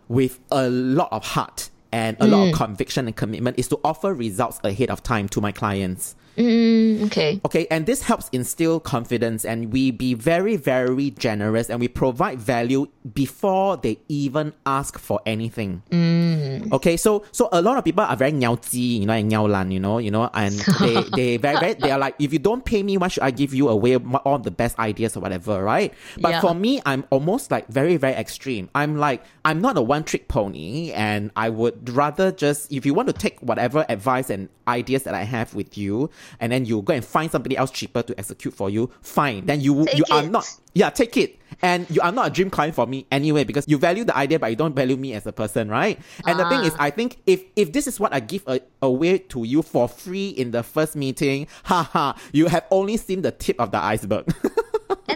[0.08, 4.14] with a lot of heart and a lot of conviction and commitment, is to offer
[4.14, 6.16] results ahead of time to my clients.
[6.38, 7.42] Mm, okay.
[7.46, 12.40] Okay, and this helps instill confidence, and we be very, very generous, and we provide
[12.40, 15.84] value before they even ask for anything.
[15.92, 16.72] Mm.
[16.72, 19.80] Okay, so so a lot of people are very niaozi, you know, and niaolan, you
[19.80, 22.84] know, you know, and they they very, very they are like, if you don't pay
[22.84, 25.94] me, why should I give you away all the best ideas or whatever, right?
[26.20, 26.42] But yeah.
[26.42, 28.70] for me, I'm almost like very, very extreme.
[28.76, 32.94] I'm like, I'm not a one trick pony, and I would rather just if you
[32.94, 36.82] want to take whatever advice and ideas that I have with you and then you
[36.82, 39.46] go and find somebody else cheaper to execute for you, fine.
[39.46, 41.38] Then you Take you are not yeah, take it.
[41.62, 44.40] And you are not a dream client for me anyway because you value the idea,
[44.40, 46.00] but you don't value me as a person, right?
[46.26, 46.84] And the thing is, ah.
[46.84, 50.30] I think if if this is what I give a, away to you for free
[50.30, 54.34] in the first meeting, haha, you have only seen the tip of the iceberg.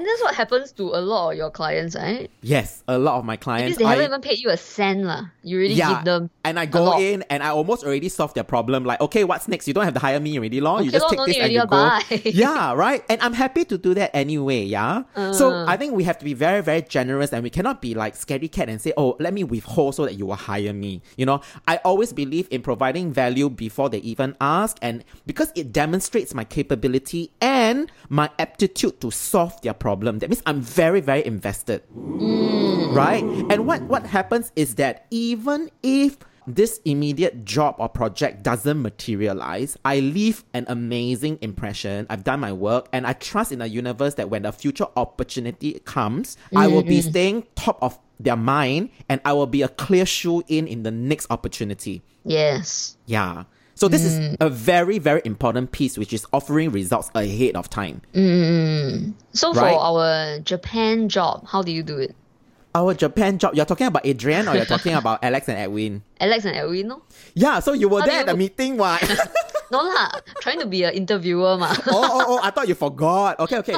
[0.05, 2.29] And that's what happens to a lot of your clients, right?
[2.43, 3.75] yes, a lot of my clients.
[3.75, 5.23] Because they haven't I- even paid you a cent lah.
[5.41, 8.43] You really yeah, give them and I go in and I almost already solved their
[8.43, 8.85] problem.
[8.85, 9.67] Like, okay, what's next?
[9.67, 10.83] You don't have to hire me already, long.
[10.85, 11.97] you just take this and you go.
[12.23, 13.03] yeah, right.
[13.09, 14.61] And I'm happy to do that anyway.
[14.63, 15.03] Yeah.
[15.33, 15.65] so Uh.
[15.67, 18.47] I think we have to be very, very generous, and we cannot be like scary
[18.47, 21.41] cat and say, "Oh, let me withhold so that you will hire me." You know,
[21.67, 26.43] I always believe in providing value before they even ask, and because it demonstrates my
[26.43, 29.94] capability and my aptitude to solve their problem.
[30.19, 31.83] That means I'm very, very invested
[32.95, 33.23] right?
[33.49, 36.17] And what what happens is that even if
[36.47, 42.05] this immediate job or project doesn't materialize, I leave an amazing impression.
[42.09, 45.79] I've done my work and I trust in the universe that when the future opportunity
[45.85, 47.09] comes, I will be mm-hmm.
[47.09, 50.91] staying top of their mind and I will be a clear shoe in in the
[50.91, 52.03] next opportunity.
[52.23, 52.95] Yes.
[53.05, 53.43] Yeah.
[53.75, 54.37] So this is mm.
[54.39, 58.01] a very very important piece which is offering results ahead of time.
[58.13, 59.13] Mm.
[59.33, 62.15] So for our Japan job, how do you do it?
[62.73, 66.03] Our Japan job, you're talking about Adrian or you're talking about Alex and Edwin?
[66.19, 67.03] Alex and Edwin, no?
[67.33, 69.01] Yeah, so you were How there at the meeting, what?
[69.71, 70.11] No lah,
[70.41, 71.73] trying to be an interviewer ma.
[71.87, 73.39] oh, oh, oh, I thought you forgot.
[73.39, 73.75] Okay, okay.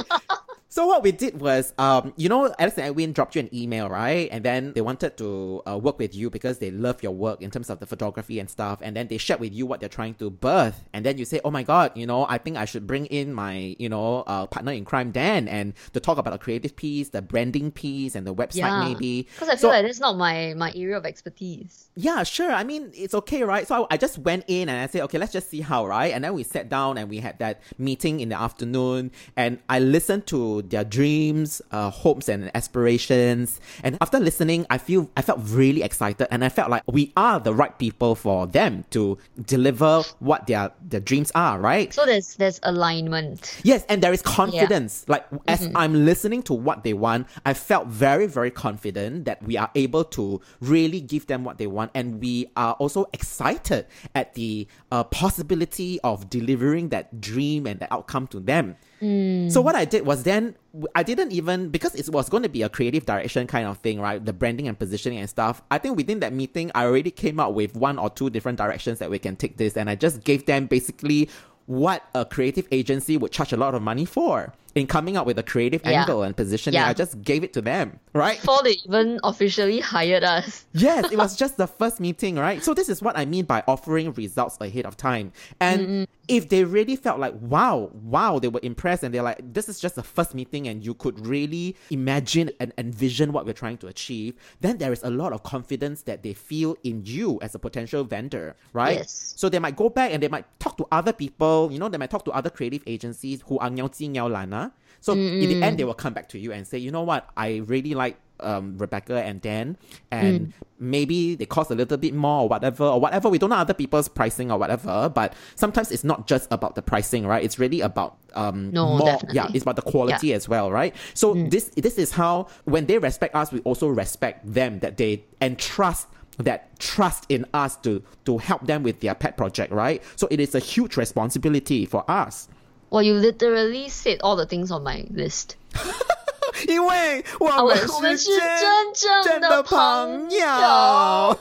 [0.70, 3.88] So what we did was, um, you know, Alex and Edwin dropped you an email,
[3.88, 4.28] right?
[4.32, 7.50] And then they wanted to uh, work with you because they love your work in
[7.52, 8.80] terms of the photography and stuff.
[8.82, 10.84] And then they shared with you what they're trying to birth.
[10.92, 13.34] And then you say, oh my God, you know, I think I should bring in
[13.34, 17.10] my, you know, uh, partner in crime, Dan, and to talk about a creative piece,
[17.10, 18.84] the branding piece, and the website yeah.
[18.90, 19.24] maybe.
[19.24, 21.90] Because I feel So- like that's not my, my area of expertise.
[21.96, 22.52] yeah, sure.
[22.52, 23.66] I mean, it's okay, right?
[23.66, 26.14] So I, I just went in and I said, okay, let's just see how, right?
[26.14, 29.80] And then we sat down and we had that meeting in the afternoon and I
[29.80, 33.60] listened to to their dreams, uh, hopes, and aspirations.
[33.84, 37.40] And after listening, I feel I felt really excited, and I felt like we are
[37.40, 41.60] the right people for them to deliver what their their dreams are.
[41.60, 41.94] Right.
[41.94, 43.60] So there's there's alignment.
[43.64, 45.06] Yes, and there is confidence.
[45.08, 45.14] Yeah.
[45.14, 45.78] Like as mm-hmm.
[45.78, 50.04] I'm listening to what they want, I felt very very confident that we are able
[50.18, 53.86] to really give them what they want, and we are also excited
[54.16, 58.76] at the uh, possibility of delivering that dream and the outcome to them.
[59.02, 59.52] Mm.
[59.52, 60.56] So what I did was then
[60.96, 64.00] I didn't even because it was going to be a creative direction kind of thing,
[64.00, 64.24] right?
[64.24, 65.62] The branding and positioning and stuff.
[65.70, 69.00] I think within that meeting, I already came up with one or two different directions
[69.00, 71.30] that we can take this, and I just gave them basically
[71.68, 75.39] what a creative agency would charge a lot of money for in coming up with
[75.39, 76.01] a creative yeah.
[76.01, 76.81] angle and positioning.
[76.81, 76.89] Yeah.
[76.89, 78.41] I just gave it to them, right?
[78.41, 80.65] Before they even officially hired us.
[80.73, 82.63] yes, it was just the first meeting, right?
[82.63, 85.33] So this is what I mean by offering results ahead of time.
[85.61, 86.05] And mm-hmm.
[86.29, 89.79] if they really felt like, wow, wow, they were impressed and they're like, this is
[89.79, 93.89] just the first meeting and you could really imagine and envision what we're trying to
[93.89, 97.59] achieve, then there is a lot of confidence that they feel in you as a
[97.59, 98.99] potential vendor, right?
[98.99, 99.35] Yes.
[99.37, 101.99] So they might go back and they might talk to other people, you know, they
[101.99, 104.66] might talk to other creative agencies who are 鸟鸡鸟懒
[105.08, 107.04] so mm in the end, they will come back to you and say, you know
[107.04, 109.78] what, I really like um, Rebecca and Dan,
[110.12, 110.54] and mm.
[110.80, 113.30] maybe they cost a little bit more or whatever, or whatever.
[113.30, 116.82] We don't know other people's pricing or whatever, but sometimes it's not just about the
[116.82, 117.42] pricing, right?
[117.42, 119.36] It's really about um, no, more, definitely.
[119.38, 120.36] yeah, it's about the quality yeah.
[120.36, 120.94] as well, right?
[121.14, 121.50] So mm.
[121.50, 126.08] this this is how when they respect us, we also respect them that they entrust
[126.38, 130.04] that trust in us to to help them with their pet project, right?
[130.18, 132.50] So it is a huge responsibility for us.
[132.90, 135.56] Well, you literally said all the things on my list.
[136.68, 141.40] 因为我们是真正的朋友。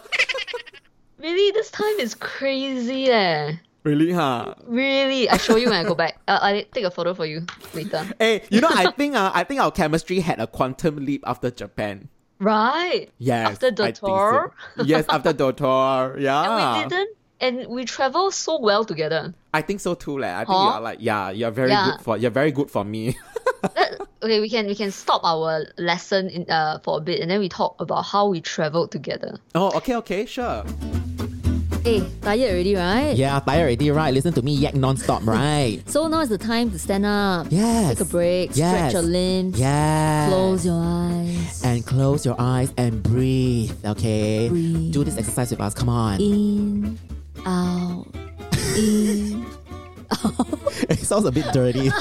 [1.19, 3.47] really, this time is crazy eh?
[3.49, 3.61] 嘞。
[3.85, 4.55] Really, huh?
[4.67, 6.19] Really, I show you when I go back.
[6.27, 8.05] uh, I take a photo for you later.
[8.19, 11.53] Hey, you know, I think uh, I think our chemistry had a quantum leap after
[11.53, 12.09] Japan.
[12.41, 13.11] Right.
[13.19, 13.53] Yes.
[13.53, 14.53] After Doutor.
[14.77, 14.83] So.
[14.85, 16.19] Yes, after Doutor.
[16.19, 16.43] Yeah.
[16.43, 19.35] And we didn't and we travel so well together.
[19.53, 20.35] I think so too, leh.
[20.35, 20.65] I think huh?
[20.65, 21.93] you are like, yeah, you're very yeah.
[21.93, 23.17] good for you're very good for me.
[24.23, 27.41] okay, we can we can stop our lesson in uh for a bit and then
[27.41, 29.39] we talk about how we traveled together.
[29.55, 30.65] Oh, okay, okay, sure.
[31.87, 33.15] Hey, tired already, right?
[33.15, 34.13] Yeah, tired already, right?
[34.13, 35.81] Listen to me yak non-stop, right?
[35.87, 37.47] so now is the time to stand up.
[37.49, 37.91] Yes.
[37.91, 38.57] Take a break.
[38.57, 38.91] Yes.
[38.91, 39.61] Stretch your limbs.
[39.61, 40.29] Yes.
[40.29, 41.63] Close your eyes.
[41.63, 44.49] And close your eyes and breathe, okay?
[44.49, 44.93] Breathe.
[44.93, 45.75] Do this exercise with us.
[45.75, 46.21] Come on.
[46.21, 46.99] In
[47.47, 48.07] out,
[48.77, 49.47] in,
[50.89, 51.89] it sounds a bit dirty.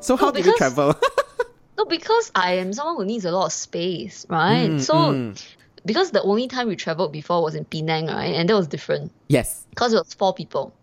[0.00, 0.94] so how no, do you travel?
[1.78, 4.70] no, because I am someone who needs a lot of space, right?
[4.70, 5.44] Mm, so mm.
[5.86, 8.34] because the only time we traveled before was in Penang, right?
[8.34, 9.12] And that was different.
[9.28, 9.64] Yes.
[9.70, 10.74] Because it was four people.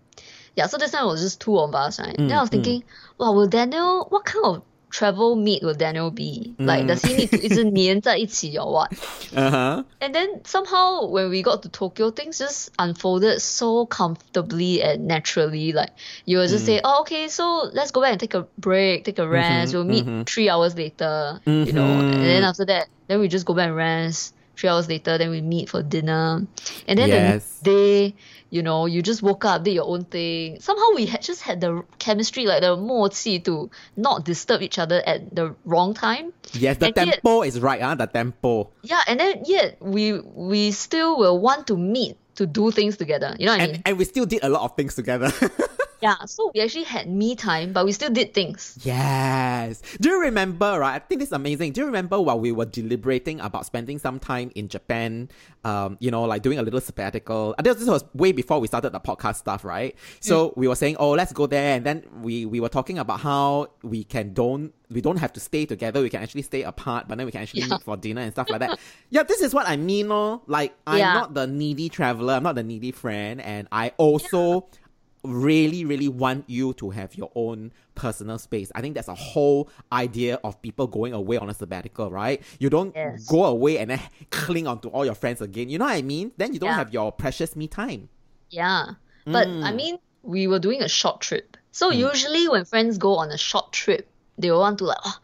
[0.56, 2.18] Yeah, so this time it was just two of us, right?
[2.18, 2.84] Mm, then I was thinking,
[3.19, 3.19] mm.
[3.19, 4.63] well, will Daniel, what kind of
[4.95, 6.55] travel meet will Daniel be?
[6.59, 6.67] Mm.
[6.67, 8.93] Like, does he need to 一直黏在一起 or what?
[9.35, 9.83] Uh-huh.
[10.01, 15.73] And then somehow when we got to Tokyo, things just unfolded so comfortably and naturally.
[15.73, 15.91] Like,
[16.25, 16.67] you will just mm.
[16.67, 19.73] say, oh, okay, so let's go back and take a break, take a mm-hmm, rest.
[19.73, 20.23] Mm-hmm, we'll meet mm-hmm.
[20.23, 21.67] three hours later, mm-hmm.
[21.67, 21.85] you know.
[21.85, 24.35] And then after that, then we just go back and rest.
[24.57, 26.47] Three hours later, then we meet for dinner.
[26.87, 27.59] And then yes.
[27.59, 28.15] the day
[28.50, 30.60] you know, you just woke up, did your own thing.
[30.60, 35.02] Somehow we had just had the chemistry, like the 默契 to not disturb each other
[35.06, 36.34] at the wrong time.
[36.54, 37.96] Yes, the and tempo yet, is right, huh?
[37.96, 38.72] the tempo.
[38.82, 43.36] Yeah, and then yet we we still will want to meet to do things together.
[43.38, 43.82] You know what and, I mean?
[43.86, 45.32] And we still did a lot of things together.
[46.02, 48.78] Yeah, so we actually had me time, but we still did things.
[48.84, 49.82] Yes.
[50.00, 50.96] Do you remember, right?
[50.96, 51.74] I think this is amazing.
[51.74, 55.30] Do you remember while we were deliberating about spending some time in Japan,
[55.64, 57.54] um, you know, like doing a little sabbatical?
[57.58, 59.96] I this was way before we started the podcast stuff, right?
[60.22, 60.58] So mm.
[60.58, 61.76] we were saying, oh, let's go there.
[61.76, 65.40] And then we, we were talking about how we can don't we don't have to
[65.40, 66.02] stay together.
[66.02, 67.68] We can actually stay apart, but then we can actually yeah.
[67.68, 68.80] meet for dinner and stuff like that.
[69.12, 70.42] yeah, this is what I mean, no?
[70.48, 71.14] Like I'm yeah.
[71.14, 72.34] not the needy traveler.
[72.34, 74.79] I'm not the needy friend, and I also yeah
[75.24, 78.72] really, really want you to have your own personal space.
[78.76, 82.42] I think that's a whole idea of people going away on a sabbatical, right?
[82.60, 83.26] You don't yes.
[83.26, 85.70] go away and then cling on to all your friends again.
[85.70, 86.32] You know what I mean?
[86.38, 86.76] Then you don't yeah.
[86.76, 88.10] have your precious me time.
[88.50, 88.92] Yeah.
[89.26, 89.64] But mm.
[89.64, 91.58] I mean, we were doing a short trip.
[91.72, 91.98] So mm.
[91.98, 95.20] usually when friends go on a short trip, they will want to like, oh,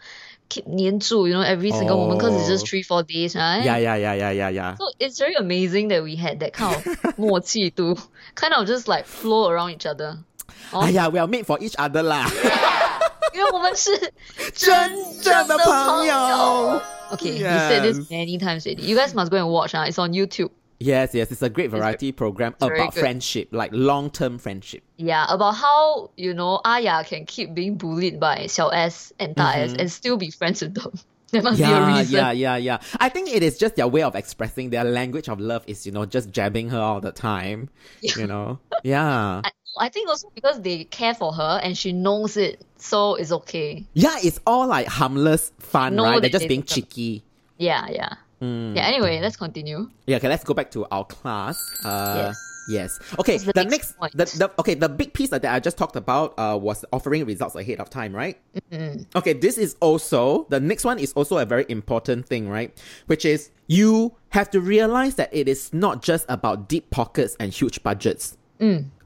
[0.49, 2.01] keep 黏住, you know, every single oh.
[2.01, 3.65] moment because it's just three, four days, right?
[3.65, 4.75] Yeah, yeah, yeah, yeah, yeah, yeah.
[4.77, 7.97] So it's very amazing that we had that kind of 默契 to
[8.35, 10.19] kind of just like flow around each other.
[10.73, 10.81] Oh.
[10.83, 12.27] Ah, yeah, we are made for each other lah.
[13.33, 13.91] 因为我们是
[14.53, 14.93] 真
[15.23, 16.83] 正的朋友。
[17.13, 17.41] Okay, yes.
[17.41, 18.83] you said this many times already.
[18.83, 19.75] You guys must go and watch.
[19.75, 20.51] Uh, it's on YouTube.
[20.80, 23.00] Yes, yes, it's a great variety program about good.
[23.00, 24.84] friendship, like long term friendship.
[24.98, 29.52] Yeah, about how, you know, Aya can keep being bullied by Xiao S and Da
[29.52, 30.94] S and still be friends with them.
[31.32, 31.90] There must be a Mm-hmm.
[31.90, 32.16] Yeah, reason.
[32.16, 32.78] yeah, yeah, yeah.
[33.00, 35.92] I think it is just their way of expressing their language of love is, you
[35.92, 37.70] know, just jabbing her all the time.
[38.02, 38.60] You know?
[38.84, 39.42] Yeah.
[39.44, 43.32] I, I think also because they care for her and she knows it, so it's
[43.32, 43.84] okay.
[43.94, 46.22] Yeah, it's all like harmless fun, No, right?
[46.22, 47.24] They're just being cheeky.
[47.58, 48.14] Yeah, yeah.
[48.42, 48.76] Mm.
[48.76, 49.90] Yeah, anyway, let's continue.
[50.08, 51.58] Yeah, okay, let's go back to our class.
[51.84, 52.52] Uh, Yes.
[52.68, 53.00] Yes.
[53.20, 53.38] Okay.
[53.38, 56.34] The The, next next, the, the okay, the big piece that I just talked about
[56.38, 58.40] uh, was offering results ahead of time, right?
[59.16, 59.34] Okay.
[59.34, 62.76] This is also the next one is also a very important thing, right?
[63.06, 67.54] Which is you have to realize that it is not just about deep pockets and
[67.54, 68.36] huge budgets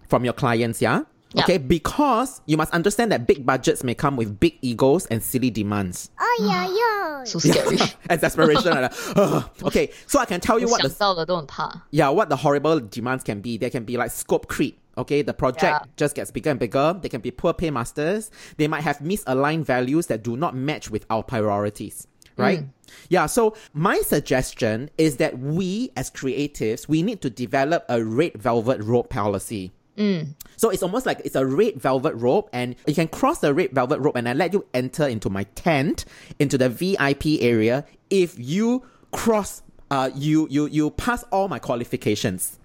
[0.08, 1.02] from your clients, yeah.
[1.34, 1.46] Yep.
[1.46, 5.52] Okay, because you must understand that big budgets may come with big egos and silly
[5.52, 6.10] demands.
[6.20, 7.20] Oh yeah, ah.
[7.20, 7.24] yeah.
[7.24, 7.78] so scary.
[8.10, 8.72] Exasperation.
[8.72, 13.42] like okay, so I can tell you what the, yeah, what the horrible demands can
[13.42, 13.58] be.
[13.58, 14.80] There can be like scope creep.
[14.98, 15.80] Okay, the project yeah.
[15.98, 16.98] just gets bigger and bigger.
[17.00, 18.32] They can be poor paymasters.
[18.58, 22.08] They might have misaligned values that do not match with our priorities
[22.40, 22.62] right?
[22.62, 22.70] Mm.
[23.10, 28.34] Yeah, so my suggestion is that we as creatives, we need to develop a red
[28.34, 29.72] velvet road policy.
[30.00, 30.34] Mm.
[30.56, 33.72] So it's almost like it's a red velvet rope, and you can cross the red
[33.72, 36.06] velvet rope, and I let you enter into my tent,
[36.40, 42.58] into the VIP area, if you cross, uh, you you you pass all my qualifications.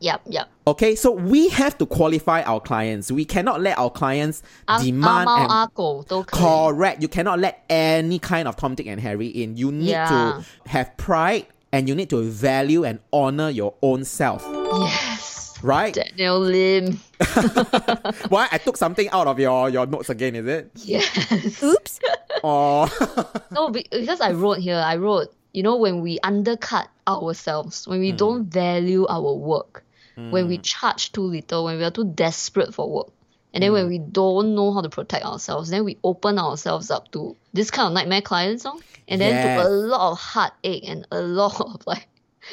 [0.00, 0.48] Yep, yep.
[0.66, 3.12] Okay, so we have to qualify our clients.
[3.12, 4.42] We cannot let our clients
[4.80, 7.00] demand and, correct.
[7.00, 9.56] You cannot let any kind of Tom, Dick, and Harry in.
[9.56, 10.08] You need yeah.
[10.08, 14.44] to have pride and you need to value and honor your own self.
[14.44, 15.11] Yeah.
[15.62, 15.94] Right?
[15.94, 16.98] Daniel Lim.
[18.28, 20.34] Why I took something out of your your notes again?
[20.36, 20.70] Is it?
[20.76, 21.62] Yes.
[21.62, 22.00] Oops.
[22.44, 22.88] Oh,
[23.52, 28.10] No, because I wrote here, I wrote, you know, when we undercut ourselves, when we
[28.10, 28.16] Hmm.
[28.16, 29.84] don't value our work,
[30.30, 33.12] when we charge too little, when we are too desperate for work,
[33.54, 33.74] and then Hmm.
[33.74, 37.70] when we don't know how to protect ourselves, then we open ourselves up to this
[37.70, 39.44] kind of nightmare clients, and then Yes.
[39.44, 42.08] to a lot of heartache and a lot of like,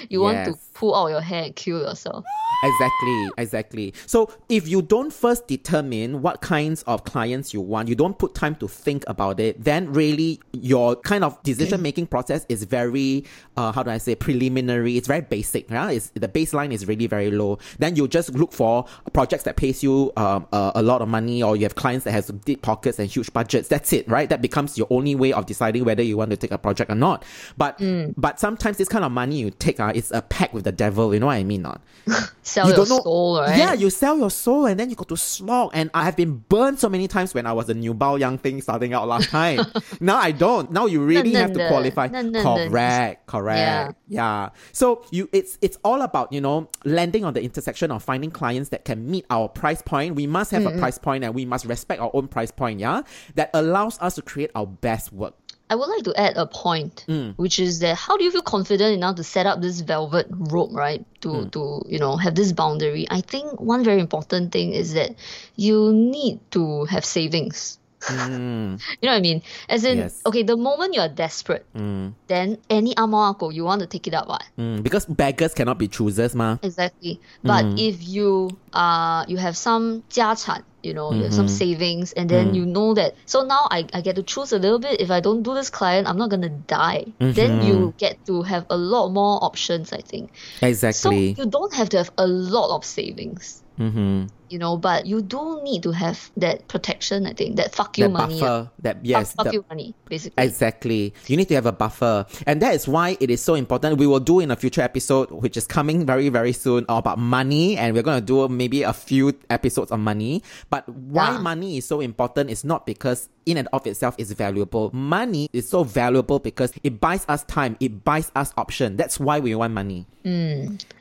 [0.09, 2.23] you want to pull out your hair and kill yourself.
[2.63, 3.93] Exactly, exactly.
[4.05, 8.35] So if you don't first determine what kinds of clients you want, you don't put
[8.35, 13.25] time to think about it, then really your kind of decision making process is very,
[13.57, 14.97] uh, how do I say, preliminary.
[14.97, 15.69] It's very basic.
[15.69, 17.59] Yeah, it's, the baseline is really very low.
[17.77, 21.41] Then you just look for projects that pays you um, a, a lot of money,
[21.43, 23.67] or you have clients that has deep pockets and huge budgets.
[23.67, 24.29] That's it, right?
[24.29, 26.95] That becomes your only way of deciding whether you want to take a project or
[26.95, 27.23] not.
[27.57, 27.81] But
[28.17, 31.13] but sometimes this kind of money you take, uh, is a pact with the devil.
[31.13, 31.63] You know what I mean?
[31.63, 31.81] Not
[32.49, 33.57] sell you your don't know, soul, right?
[33.57, 35.71] Yeah, you sell your soul and then you go to slog.
[35.73, 38.37] And I have been burned so many times when I was a new Bao Yang
[38.39, 39.65] thing starting out last time.
[39.99, 40.71] now I don't.
[40.71, 42.07] Now you really have to qualify.
[42.07, 43.59] correct, correct.
[43.59, 43.91] Yeah.
[44.07, 44.49] yeah.
[44.71, 48.69] So you it's it's all about, you know, landing on the intersection of finding clients
[48.69, 50.15] that can meet our price point.
[50.15, 50.77] We must have mm-hmm.
[50.77, 53.03] a price point and we must respect our own price point, yeah?
[53.35, 55.35] That allows us to create our best work.
[55.69, 57.35] I would like to add a point, Mm.
[57.37, 60.71] which is that how do you feel confident enough to set up this velvet rope,
[60.73, 61.05] right?
[61.21, 61.51] To Mm.
[61.51, 63.05] to you know have this boundary.
[63.09, 65.15] I think one very important thing is that
[65.55, 67.77] you need to have savings.
[68.01, 69.41] Mm, You know what I mean?
[69.67, 70.21] As in, Yes.
[70.25, 74.27] okay, the moment you're desperate, mm, then any amako you want to take it up,
[74.27, 74.43] what?
[74.57, 74.81] mm.
[74.81, 76.57] Because beggars cannot be choosers, ma.
[76.63, 77.19] Exactly.
[77.43, 77.75] But Mm.
[77.77, 81.59] if you uh you have some 家产, you know, you have some Mm-hmm.
[81.75, 83.15] savings, and then you know that.
[83.25, 85.01] So now I, I get to choose a little bit.
[85.01, 87.11] If I don't do this client, I'm not gonna die.
[87.19, 87.67] Then Mm-hmm.
[87.67, 89.91] you get to have a lot more options.
[89.91, 90.31] I think.
[90.61, 91.35] Exactly.
[91.35, 94.27] So you don't have to have a lot of savings, mm-hmm.
[94.49, 97.25] You know, but you do need to have that protection.
[97.25, 98.39] I think that fuck you That money.
[98.39, 98.69] buffer.
[98.79, 99.33] That yes.
[99.33, 100.43] fuck the- you money, basically.
[100.43, 101.13] Exactly.
[101.27, 102.25] You need to have a buffer.
[102.45, 103.97] And that is why it is so important.
[103.97, 107.77] We will do in a future episode, which is coming very, very soon, about money.
[107.77, 110.43] And we're going to do maybe a few episodes on money.
[110.69, 111.37] But why Yeah.
[111.39, 114.91] money is so important is not because in and of itself is valuable.
[114.93, 117.77] Money is so valuable because it buys us time.
[117.79, 118.95] It buys us option.
[118.95, 120.05] That's why we want money.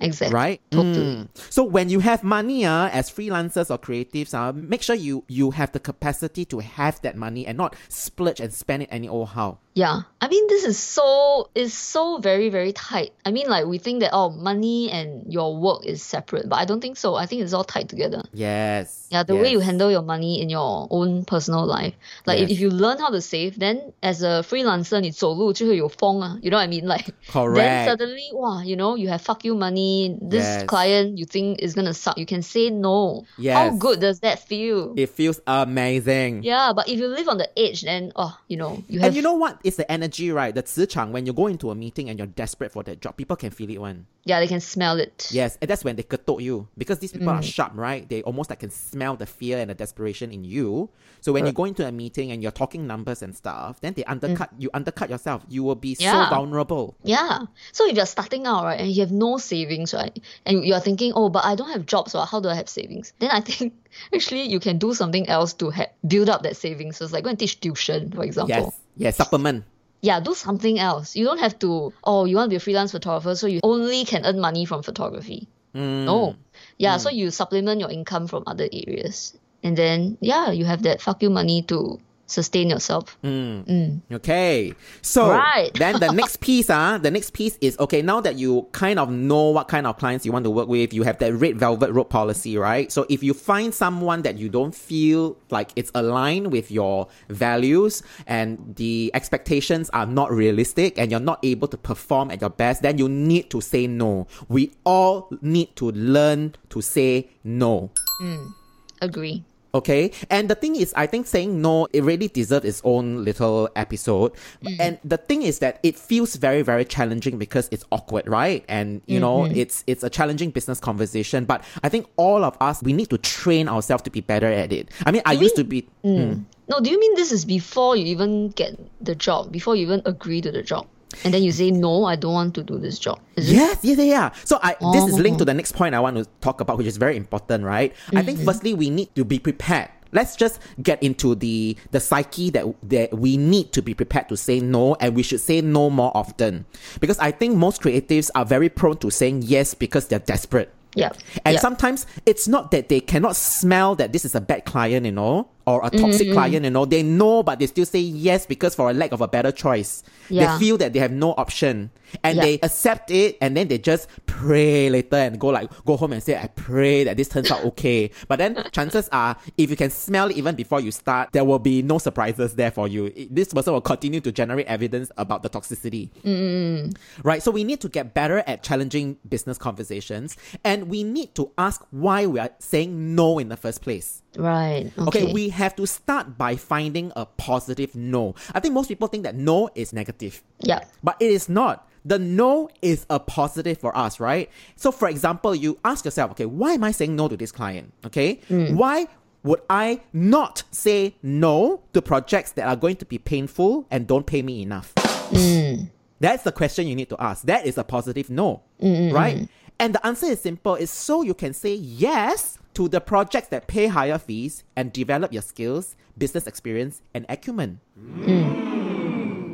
[0.01, 0.35] exactly.
[0.35, 0.61] Right?
[0.71, 0.97] Totally.
[1.17, 1.29] Mm.
[1.51, 5.51] So when you have money uh, as freelancers or creatives, uh, make sure you, you
[5.53, 9.31] have the capacity to have that money and not splurge and spend it any old
[9.31, 13.12] how Yeah, I mean this is so is so very very tight.
[13.26, 16.66] I mean like we think that oh money and your work is separate, but I
[16.66, 17.16] don't think so.
[17.16, 18.22] I think it's all tied together.
[18.34, 19.08] Yes.
[19.10, 19.66] Yeah, the way you yes.
[19.66, 21.96] handle your money in your own personal life.
[22.28, 22.52] Like if, Yes.
[22.52, 26.38] if you learn how to save, then as a freelancer 你走路就会有风啊.
[26.44, 26.86] You know what I mean?
[26.86, 27.90] Like then Correct.
[27.90, 30.16] suddenly wow, you know, you have fuck you money.
[30.22, 30.66] This Yes.
[30.68, 32.20] client you think is gonna suck.
[32.20, 33.26] You can say no.
[33.42, 33.80] How Yes.
[33.80, 34.94] good does that feel?
[34.96, 36.44] It feels amazing.
[36.44, 39.16] Yeah, but if you live on the edge, then oh, you know, you have And
[39.16, 39.58] you know what?
[39.69, 40.55] It's the energy, right?
[40.55, 43.37] The 磁场, when you go into a meeting and you're desperate for that job, people
[43.37, 44.07] can feel it one.
[44.25, 45.29] Yeah, they can smell it.
[45.31, 46.67] Yes, and that's when they ketok you.
[46.77, 47.39] Because these people Mm.
[47.39, 48.09] are sharp, right?
[48.09, 50.91] They almost like can smell the fear and the desperation in you.
[51.21, 54.05] So when you go into a meeting and you're talking numbers and stuff, then they
[54.05, 55.43] undercut you undercut yourself.
[55.49, 56.01] You will be Mm.
[56.03, 56.29] Yeah.
[56.29, 56.97] so vulnerable.
[57.05, 57.47] Yeah.
[57.73, 61.13] So if you're starting out, right, and you have no savings, right, and you're thinking,
[61.15, 63.13] oh, but I don't have jobs, so how do I have savings?
[63.21, 63.73] Then I think
[64.15, 66.97] actually you can do something else to ha- build up that savings.
[66.99, 68.55] So it's like go and teach tuition, for example.
[68.57, 68.81] Yes.
[68.99, 69.65] Yes, supplement.
[70.01, 71.17] Yeah, do something else.
[71.17, 74.05] You don't have to, oh, you want to be a freelance photographer, so you only
[74.05, 75.49] can earn money from photography.
[75.75, 76.05] Mm.
[76.05, 76.37] No.
[76.77, 79.37] Yeah, so you supplement your income from other areas.
[79.63, 83.17] And then, yeah, you have that fuck you money to sustain yourself.
[83.25, 83.67] Mm.
[83.67, 84.01] Mm.
[84.13, 84.75] Okay.
[85.03, 85.71] So Right.
[85.75, 89.11] then the next piece, uh, the next piece is okay, now that you kind of
[89.11, 91.91] know what kind of clients you want to work with, you have that red velvet
[91.91, 92.93] rope policy, right?
[92.93, 98.03] So if you find someone that you don't feel like it's aligned with your values
[98.27, 102.83] and the expectations are not realistic and you're not able to perform at your best,
[102.83, 104.27] then you need to say no.
[104.49, 107.91] We all need to learn to say no.
[108.21, 108.53] Mm.
[109.01, 109.45] Agree.
[109.75, 110.13] Okay.
[110.31, 114.33] And the thing is, I think saying no, it really deserves its own little episode.
[114.65, 114.81] Mm-hmm.
[114.81, 118.65] And the thing is that it feels very, very challenging because it's awkward, right?
[118.69, 119.57] And, you know, mm-hmm.
[119.57, 121.45] it's, it's a challenging business conversation.
[121.45, 124.73] But I think all of us, we need to train ourselves to be better at
[124.73, 124.91] it.
[125.05, 126.35] I mean, I used to be, mm.
[126.35, 126.43] hmm.
[126.71, 130.03] No, do you mean this is before you even get the job, before you even
[130.05, 130.87] agree to the job?
[131.25, 133.21] And then you say, no, I don't want to do this job.
[133.37, 133.51] Is?
[133.53, 134.31] Yes, yeah, yeah, yeah.
[134.45, 135.47] So I this is linked to Oh.
[135.47, 137.95] the next point I want to talk about, which is very important, right?
[138.15, 138.47] I think mm-hmm.
[138.47, 139.89] firstly we need to be prepared.
[140.13, 144.37] Let's just get into the the psyche that that we need to be prepared to
[144.37, 146.65] say no, and we should say no more often.
[147.01, 150.73] Because I think most creatives are very prone to saying yes because they're desperate.
[150.95, 151.11] Yeah.
[151.45, 151.61] And yeah.
[151.61, 155.49] sometimes it's not that they cannot smell that this is a bad client, you know,
[155.69, 156.33] or a toxic mm-hmm.
[156.33, 156.85] client, you know.
[156.85, 160.03] They know, but they still say yes because for a lack of a better choice.
[160.31, 160.57] Yeah.
[160.57, 161.91] They feel that they have no option.
[162.25, 162.43] And Yeah.
[162.43, 166.23] they accept it and then they just pray later and go like go home and
[166.23, 168.11] say, I pray that this turns out okay.
[168.29, 171.59] But then chances are if you can smell it even before you start, there will
[171.59, 173.13] be no surprises there for you.
[173.31, 176.93] This person will continue to generate evidence about the toxicity mm-hmm.
[177.23, 177.43] right?
[177.43, 181.85] So we need to get better at challenging business conversations and we need to ask
[181.91, 184.23] why we are saying no in the first place.
[184.37, 184.93] Right.
[184.99, 185.33] Okay, Okay.
[185.33, 188.35] we have to start by finding a positive no.
[188.55, 190.85] I think most people think that no is negative, yeah.
[191.03, 191.89] but it is not.
[192.05, 194.51] The no is a positive for us, right?
[194.77, 197.93] So, for example, you ask yourself, okay, why am I saying no to this client?
[198.07, 198.75] Okay, mm.
[198.75, 199.09] why
[199.43, 204.27] would I not say no to projects that are going to be painful and don't
[204.27, 204.95] pay me enough?
[204.95, 205.91] Mm.
[206.21, 207.45] That's the question you need to ask.
[207.45, 209.49] That is a positive no, mm, right?
[209.79, 210.75] And the answer is simple.
[210.75, 215.33] It's so you can say yes to the projects that pay higher fees and develop
[215.33, 217.81] your skills, business experience, and acumen.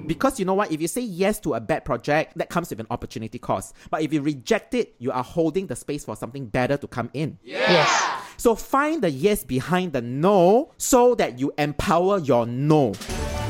[0.06, 0.70] Because you know what?
[0.70, 3.74] If you say yes to a bad project, that comes with an opportunity cost.
[3.90, 7.10] But if you reject it, you are holding the space for something better to come
[7.14, 7.38] in.
[7.42, 7.88] Yes.
[8.36, 12.92] So find the yes behind the no so that you empower your no.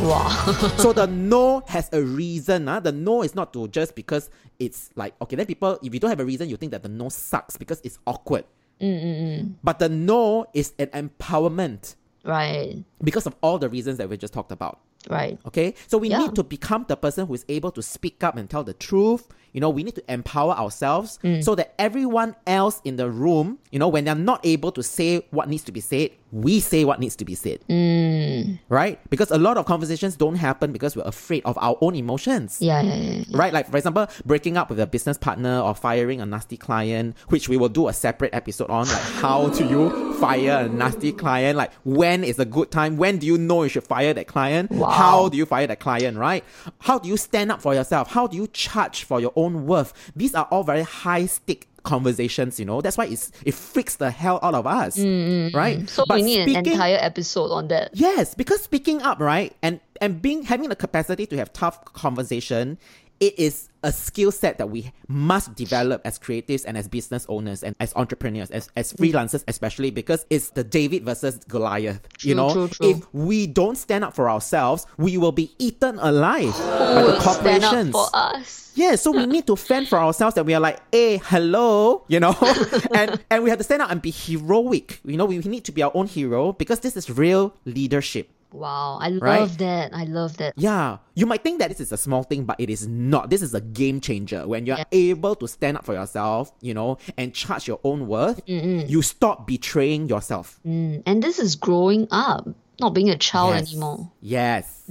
[0.01, 0.29] Wow.
[0.79, 2.69] so the no has a reason.
[2.69, 2.81] Uh.
[2.81, 6.11] The no is not to just because it's like, okay, then people, if you don't
[6.11, 8.45] have a reason, you think that the no sucks because it's awkward.
[8.81, 9.55] Mm, mm, mm.
[9.63, 11.95] But the no is an empowerment
[12.25, 12.83] right.
[13.03, 14.81] because of all the reasons that we just talked about.
[15.11, 15.39] Right.
[15.47, 16.19] Okay, so we Yeah.
[16.19, 19.27] need to become the person who is able to speak up and tell the truth.
[19.53, 21.45] You know, we need to empower ourselves Mm.
[21.45, 25.25] so that everyone else in the room, you know, when they're not able to say
[25.31, 27.61] what needs to be said, we say what needs to be said.
[27.71, 28.59] Mm.
[28.69, 28.99] Right?
[29.11, 32.59] Because a lot of conversations don't happen because we're afraid of our own emotions.
[32.61, 33.13] Yeah, yeah, yeah.
[33.29, 33.37] yeah.
[33.39, 37.15] Right, like for example, breaking up with a business partner or firing a nasty client,
[37.29, 38.89] which we will do a separate episode on.
[38.89, 41.57] Like, how do you fire a nasty client?
[41.57, 42.97] Like, when is a good time?
[42.97, 44.73] When do you know you should fire that client?
[44.73, 44.89] Wow.
[44.95, 46.19] How do you fire that client?
[46.19, 46.45] Right?
[46.81, 48.11] How do you stand up for yourself?
[48.11, 49.93] How do you charge for your own worth?
[50.17, 52.59] These are all very high stake conversations.
[52.59, 54.99] You know, that's why it's it freaks the hell out of us.
[54.99, 55.55] Mm, mm, mm.
[55.55, 55.89] Right?
[55.89, 57.91] So But we need an entire episode on that.
[57.95, 62.79] Yes, because speaking up, right, and and being having the capacity to have tough conversation,
[63.21, 67.63] it is a skill set that we must develop as creatives and as business owners
[67.63, 69.13] and as entrepreneurs, as, as mm.
[69.13, 72.01] freelancers especially, because it's the David versus Goliath.
[72.23, 72.91] you know, true, true.
[72.91, 77.21] if we don't stand up for ourselves, we will be eaten alive by the will
[77.21, 77.93] stand up corporations.
[77.93, 78.73] for us?
[78.75, 82.19] Yeah, so we need to fend for ourselves that we are like, hey, hello, you
[82.19, 82.37] know,
[82.95, 85.01] and and we have to stand up and be heroic.
[85.05, 88.31] You know, we need to be our own hero because this is real leadership.
[88.55, 89.41] Wow, I Right?
[89.41, 89.91] love that.
[89.93, 90.55] I love that.
[90.57, 93.29] Yeah, you might think that this is a small thing, but it is not.
[93.29, 94.47] This is a game changer.
[94.47, 94.85] When you're Yeah.
[94.93, 99.47] able to stand up for yourself, you know, and charge your own worth, you stop
[99.47, 100.61] betraying yourself.
[100.65, 102.47] Mm, and this is growing up,
[102.81, 103.73] not being a child Yes.
[103.73, 104.11] anymore.
[104.23, 104.83] Yes.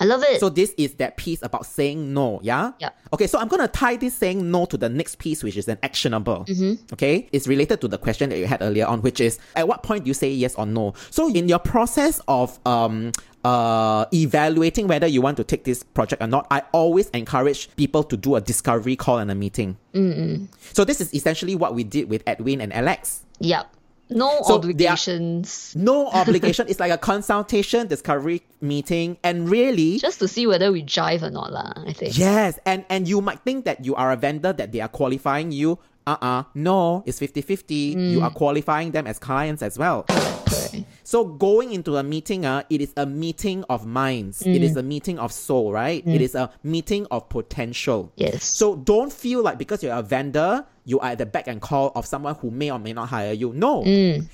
[0.00, 0.40] I love it.
[0.40, 2.72] So this is that piece about saying no, yeah?
[2.78, 2.90] Yeah.
[3.12, 5.78] Okay, so I'm gonna tie this saying no to the next piece, which is an
[5.82, 6.46] actionable.
[6.48, 6.94] Mm-hmm.
[6.94, 7.28] Okay?
[7.32, 10.04] It's related to the question that you had earlier on, which is at what point
[10.04, 10.94] do you say yes or no?
[11.10, 13.12] So in your process of um
[13.44, 18.02] uh evaluating whether you want to take this project or not, I always encourage people
[18.04, 19.76] to do a discovery call and a meeting.
[19.94, 20.48] Mm-mm.
[20.74, 23.22] So this is essentially what we did with Edwin and Alex.
[23.40, 23.76] Yep.
[24.10, 25.72] No So they are- obligations.
[25.76, 26.66] No obligation.
[26.68, 31.30] it's like a consultation, discovery meeting, and really Just to see whether we jive or
[31.30, 31.72] not, lah.
[31.76, 32.18] I think.
[32.18, 35.52] Yes, and and you might think that you are a vendor that they are qualifying
[35.52, 35.78] you.
[36.10, 36.44] Uh-uh.
[36.54, 37.94] No, it's 50-50.
[37.96, 38.10] Mm.
[38.12, 40.04] You are qualifying them as clients as well.
[40.04, 40.84] Correct.
[41.04, 44.42] So going into a meeting, uh, it is a meeting of minds.
[44.42, 44.62] It Mm.
[44.62, 46.02] is a meeting of soul, right?
[46.06, 48.12] It is a meeting of potential.
[48.16, 48.44] Yes.
[48.44, 51.92] So don't feel like because you're a vendor, you are at the back and call
[51.94, 53.52] of someone who may or may not hire you.
[53.54, 53.84] No.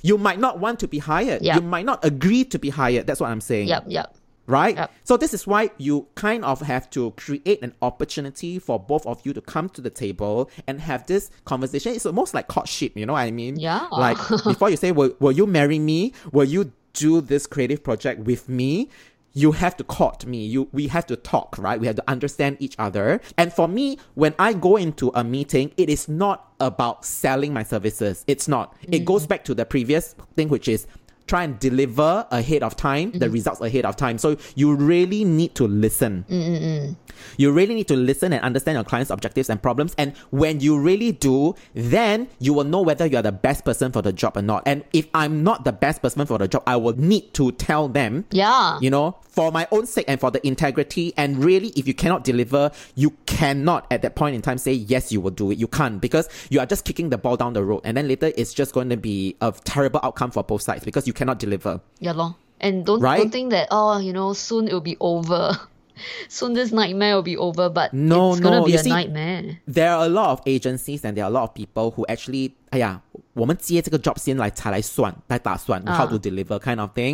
[0.02, 1.40] You might not want to be hired.
[1.42, 1.46] Mm.
[1.46, 1.56] Yeah.
[1.56, 3.06] You might not agree to be hired.
[3.06, 3.84] That's what I'm saying Yep.
[3.88, 4.14] Yep.
[4.46, 4.76] Right?
[4.76, 4.92] Yep.
[5.04, 9.24] So this is why you kind of have to create an opportunity for both of
[9.24, 11.92] you to come to the table and have this conversation.
[11.92, 13.58] It's almost like courtship, you know what I mean?
[13.58, 13.88] Yeah.
[13.90, 16.12] Like before you say, will, will you marry me?
[16.32, 18.88] Will you do this creative project with me?
[19.32, 20.46] You have to court me.
[20.46, 21.78] You we have to talk, right?
[21.78, 23.20] We have to understand each other.
[23.36, 27.62] And for me, when I go into a meeting, it is not about selling my
[27.62, 28.24] services.
[28.26, 28.74] It's not.
[28.80, 29.04] It mm-hmm.
[29.04, 30.86] goes back to the previous thing, which is
[31.26, 33.32] try and deliver ahead of time the mm-hmm.
[33.32, 34.18] results ahead of time.
[34.18, 36.24] So you really need to listen.
[36.28, 36.96] Mm, mm, mm.
[37.36, 39.94] You really need to listen and understand your client's objectives and problems.
[39.98, 43.92] And when you really do then you will know whether you are the best person
[43.92, 44.62] for the job or not.
[44.66, 47.88] And if i'm not the best person for the job i will need to tell
[47.88, 48.78] them Yeah.
[48.80, 51.12] you know for my own sake and for the integrity.
[51.16, 55.12] And really if you cannot deliver you cannot at that point in time say yes
[55.12, 55.58] you will do it.
[55.58, 57.82] You can't because you are just kicking the ball down the road.
[57.84, 61.06] And then later it's just going to be a terrible outcome for both sides because
[61.06, 62.36] you cannot deliver Yeah, lor.
[62.60, 63.18] And don't Right?
[63.18, 65.52] don't think that oh, you know, soon it will be over.
[66.28, 69.58] soon this nightmare will be over, but No, it's gonna be you a see- nightmare.
[69.66, 72.54] there are a lot of agencies and there are a lot of people who actually
[72.71, 73.01] 哎呀，
[73.33, 77.13] 我们接这个 job 先来才来算，来打算 how to deliver kind of thing.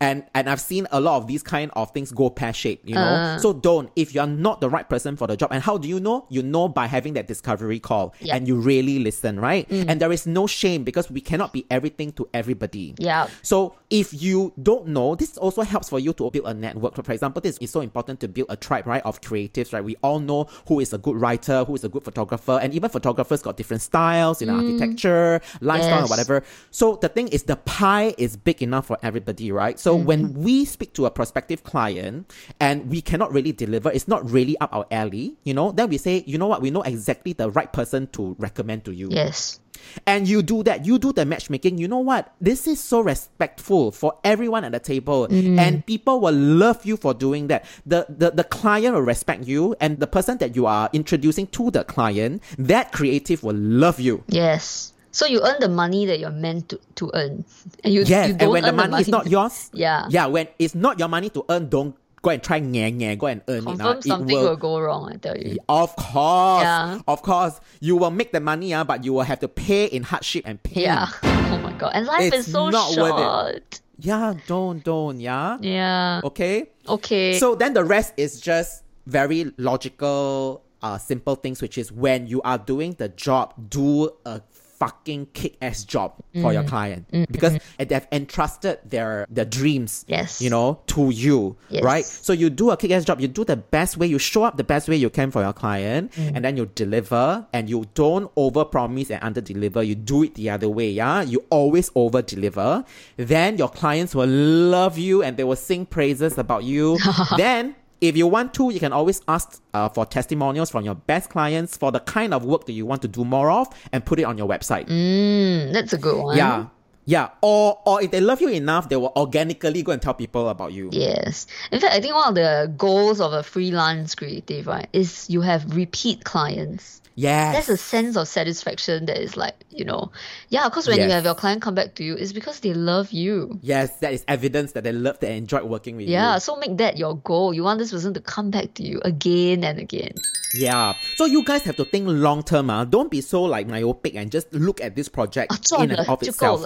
[0.00, 2.96] And and I've seen a lot of these kind of things go pear shaped, you
[2.96, 3.38] know.
[3.38, 5.52] so don't if you're not the right person for the job.
[5.52, 6.26] And how do you know?
[6.28, 8.34] You know by having that discovery call Yeah.
[8.34, 9.64] and you really listen, right?
[9.70, 12.94] And there is no shame because we cannot be everything to everybody.
[12.98, 13.28] Yeah.
[13.42, 16.96] So if you don't know, this also helps for you to build a network.
[16.96, 19.84] For example, this is so important to build a tribe, right, of creatives, right?
[19.84, 22.90] We all know who is a good writer, who is a good photographer, and even
[22.90, 24.58] photographers got different styles, you know,
[24.91, 26.09] architecture, lifestyle, Yes.
[26.09, 26.43] whatever.
[26.71, 29.79] So the thing is, the pie is big enough for everybody, right?
[29.79, 30.43] So when mm-hmm.
[30.43, 34.73] we speak to a prospective client and we cannot really deliver, it's not really up
[34.73, 37.71] our alley, you know, then we say, you know what, we know exactly the right
[37.71, 39.59] person to recommend to you Yes.
[40.05, 42.33] And you do that, you do the matchmaking, you know what?
[42.39, 45.27] This is so respectful for everyone at the table.
[45.27, 45.57] Mm.
[45.59, 47.65] And people will love you for doing that.
[47.85, 51.71] The, the the client will respect you and the person that you are introducing to
[51.71, 54.23] the client, that creative will love you.
[54.27, 54.93] Yes.
[55.11, 57.43] So you earn the money that you're meant to, to earn.
[57.83, 60.07] And you, Yes, you and when the earn money, is not yours, Yeah.
[60.09, 63.41] yeah, when it's not your money to earn, don't go and try nye, go and
[63.47, 64.03] earn Confirm it.
[64.03, 65.57] something it will, go wrong, I tell you.
[65.67, 66.99] Of course, Yeah.
[67.07, 70.03] of course, you will make the money, uh, but you will have to pay in
[70.03, 70.83] hardship and pain.
[70.83, 71.07] Yeah.
[71.23, 71.91] Oh my god.
[71.95, 73.63] And life It's is so not worth it.
[73.73, 73.81] short.
[73.99, 75.57] yeah, don't, don't, yeah.
[75.61, 76.21] Yeah.
[76.23, 76.69] Okay.
[76.87, 77.37] Okay.
[77.39, 82.41] So then the rest is just very logical, uh, simple things, which is when you
[82.43, 84.41] are doing the job, do a
[84.81, 86.53] fucking kick ass job for Mm.
[86.57, 90.41] your client because they've entrusted their their dreams, Yes.
[90.41, 91.83] you know, to you, Yes.
[91.83, 92.05] right?
[92.05, 94.57] So you do a kick ass job, you do the best way, you show up
[94.57, 96.31] the best way you can for your client, Mm.
[96.35, 99.83] and then you deliver, and you don't over promise and under deliver.
[99.83, 101.21] You do it the other way, yeah.
[101.21, 102.83] You always over deliver.
[103.17, 106.97] Then your clients will love you and they will sing praises about you.
[107.37, 111.29] then if you want to, you can always ask uh, for testimonials from your best
[111.29, 114.19] clients for the kind of work that you want to do more of and put
[114.19, 114.87] it on your website.
[114.87, 116.35] Mm, that's a good one.
[116.35, 116.65] Yeah.
[117.05, 117.29] Yeah.
[117.41, 120.71] Or or if they love you enough, they will organically go and tell people about
[120.71, 120.89] you.
[120.91, 121.47] Yes.
[121.71, 125.41] In fact, I think one of the goals of a freelance creative, right, is you
[125.41, 127.00] have repeat clients.
[127.21, 127.53] Yes.
[127.53, 130.11] there's a sense of satisfaction that is like, you know,
[130.49, 131.05] yeah, because when yes.
[131.05, 133.59] you have your client come back to you, it's because they love you.
[133.61, 136.31] Yes, that is evidence that they love, they enjoyed working with yeah, you.
[136.33, 137.53] Yeah, so make that your goal.
[137.53, 140.13] You want this person to come back to you again and again.
[140.55, 140.93] Yeah.
[141.15, 142.69] So you guys have to think long term.
[142.69, 142.81] Uh.
[142.81, 142.85] Ah.
[142.85, 146.65] Don't be so like myopic and just look at this project in and of itself.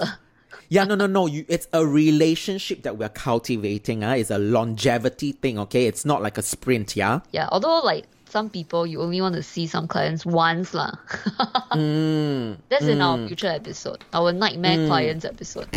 [0.68, 1.26] yeah, no, no, no.
[1.26, 4.04] You, it's a relationship that we're cultivating.
[4.04, 4.12] Uh.
[4.12, 5.86] It's a longevity thing, okay?
[5.86, 7.20] It's not like a sprint, yeah?
[7.30, 10.92] Yeah, although like some people, you only want to see some clients once lah.
[11.76, 15.68] Mm, That's in our future episode, our nightmare clients episode.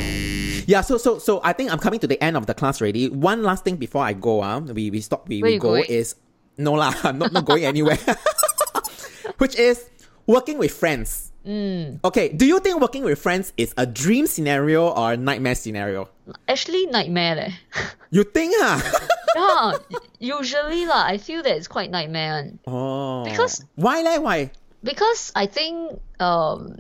[0.66, 3.10] Yeah, so so so I think I'm coming to the end of the class already.
[3.10, 5.86] One last thing before I go, uh, we we stop we, Where we go going?
[5.92, 6.16] is
[6.58, 7.98] no lah, I'm not, not going anywhere.
[9.44, 9.90] Which is
[10.28, 11.32] working with friends.
[11.46, 12.00] Mm.
[12.04, 16.08] Okay, do you think working with friends is a dream scenario or a nightmare scenario?
[16.48, 17.54] Actually, nightmare leh.
[18.12, 18.82] You think, huh?
[19.38, 22.34] yeah, usually lah, I feel that it's quite nightmare.
[22.42, 22.60] one.
[22.66, 23.24] oh.
[23.26, 24.52] Because- why like why?
[24.82, 26.80] because I think um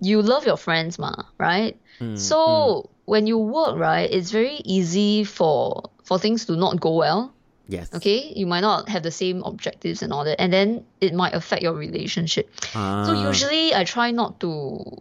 [0.00, 1.74] you love your friends ma, right?
[1.98, 6.94] Hmm, so when you work, right, it's very easy for for things to not go
[6.94, 7.32] well.
[7.66, 7.90] Yes.
[7.92, 11.34] Okay, you might not have the same objectives and all that, and then it might
[11.34, 12.48] affect your relationship.
[12.72, 13.12] So Ah.
[13.28, 14.48] usually I try not to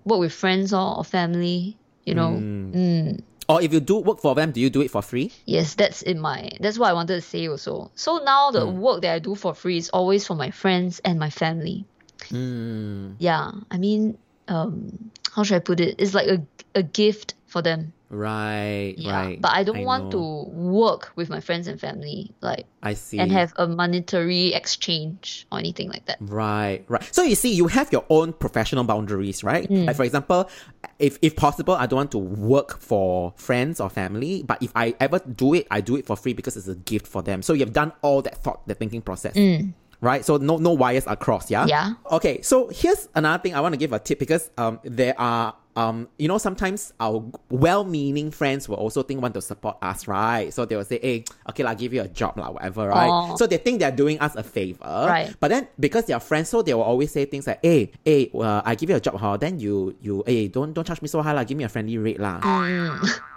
[0.04, 1.78] work with friends or, or family.
[2.08, 3.20] You know, Mm.
[3.50, 5.32] Or if you do work for them, do you do it for free?
[5.46, 7.92] yes, that's in my that's what I wanted to say also.
[7.96, 8.80] So now the Hmm.
[8.80, 11.86] work that I do for free is always for my friends and my family.
[12.32, 14.18] Mm, yeah i mean
[14.50, 14.90] um
[15.34, 16.42] how should i put it it's like a,
[16.76, 19.42] a gift for them right, yeah right.
[19.42, 20.12] but i don't want know.
[20.12, 23.20] to work with my friends and family like I see.
[23.20, 27.04] and have a monetary exchange or anything like that Right, right.
[27.14, 29.70] So you see, you have your own professional boundaries, right?
[29.70, 29.88] Mm.
[29.88, 30.50] Like for example,
[31.00, 34.96] if if possible, I don't want to work for friends or family, but if I
[35.00, 37.42] ever do it, I do it for free because it's a gift for them.
[37.42, 39.36] So you've done all that thought, the thinking process.
[40.00, 41.66] Right, so no no wires are crossed, yeah.
[41.66, 41.70] Mm.
[41.70, 41.94] Yeah.
[42.12, 45.56] Okay, so here's another thing I want to give a tip because um there are
[45.78, 47.22] um you know sometimes our
[47.54, 50.50] well-meaning friends will also think want to support us, right?
[50.54, 53.08] So they will say, hey, okay, I'll give you a job, lah, whatever, right?
[53.10, 53.36] Oh.
[53.38, 55.34] So they think they're doing us a favor, Right.
[55.40, 58.62] but then because they're friends, so they will always say things like, "Hey, hey, uh,
[58.66, 59.38] I give you a job, huh?
[59.38, 61.44] Then you, you, hey, don't don't charge me so high, lah.
[61.46, 62.42] Give me a friendly rate, lah."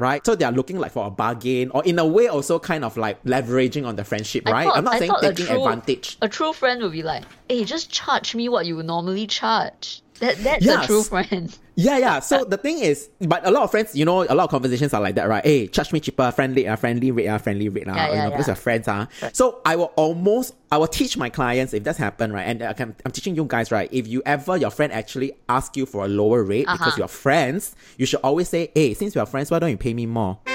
[0.00, 0.24] Right?
[0.24, 2.96] So they are looking like for a bargain, or in a way, also kind of
[2.96, 4.64] like leveraging on the friendship, I right?
[4.66, 6.16] thought- I'm not I saying taking true- advantage.
[6.22, 10.02] a true friend would be like hey just charge me what you would normally charge
[10.20, 10.84] that that's Yes.
[10.84, 12.20] a true friend Yeah, yeah.
[12.20, 14.92] So the thing is, but a lot of friends, you know, a lot of conversations
[14.92, 15.42] are like that, right?
[15.42, 18.24] Hey, charge me cheaper, friendly, uh, friendly rate, uh, friendly rate, uh, Yeah, you yeah,
[18.24, 18.52] know, because yeah.
[18.52, 19.06] we're friends, uh.
[19.32, 22.42] So I will almost, I will teach my clients if that's happen, right?
[22.42, 23.88] And I can, I'm teaching you guys, right?
[23.92, 26.94] If you ever, your friend actually ask you for a lower rate because Uh-huh.
[26.98, 30.04] you're friends, you should always say, hey, since we're friends, why don't you pay me
[30.04, 30.38] more?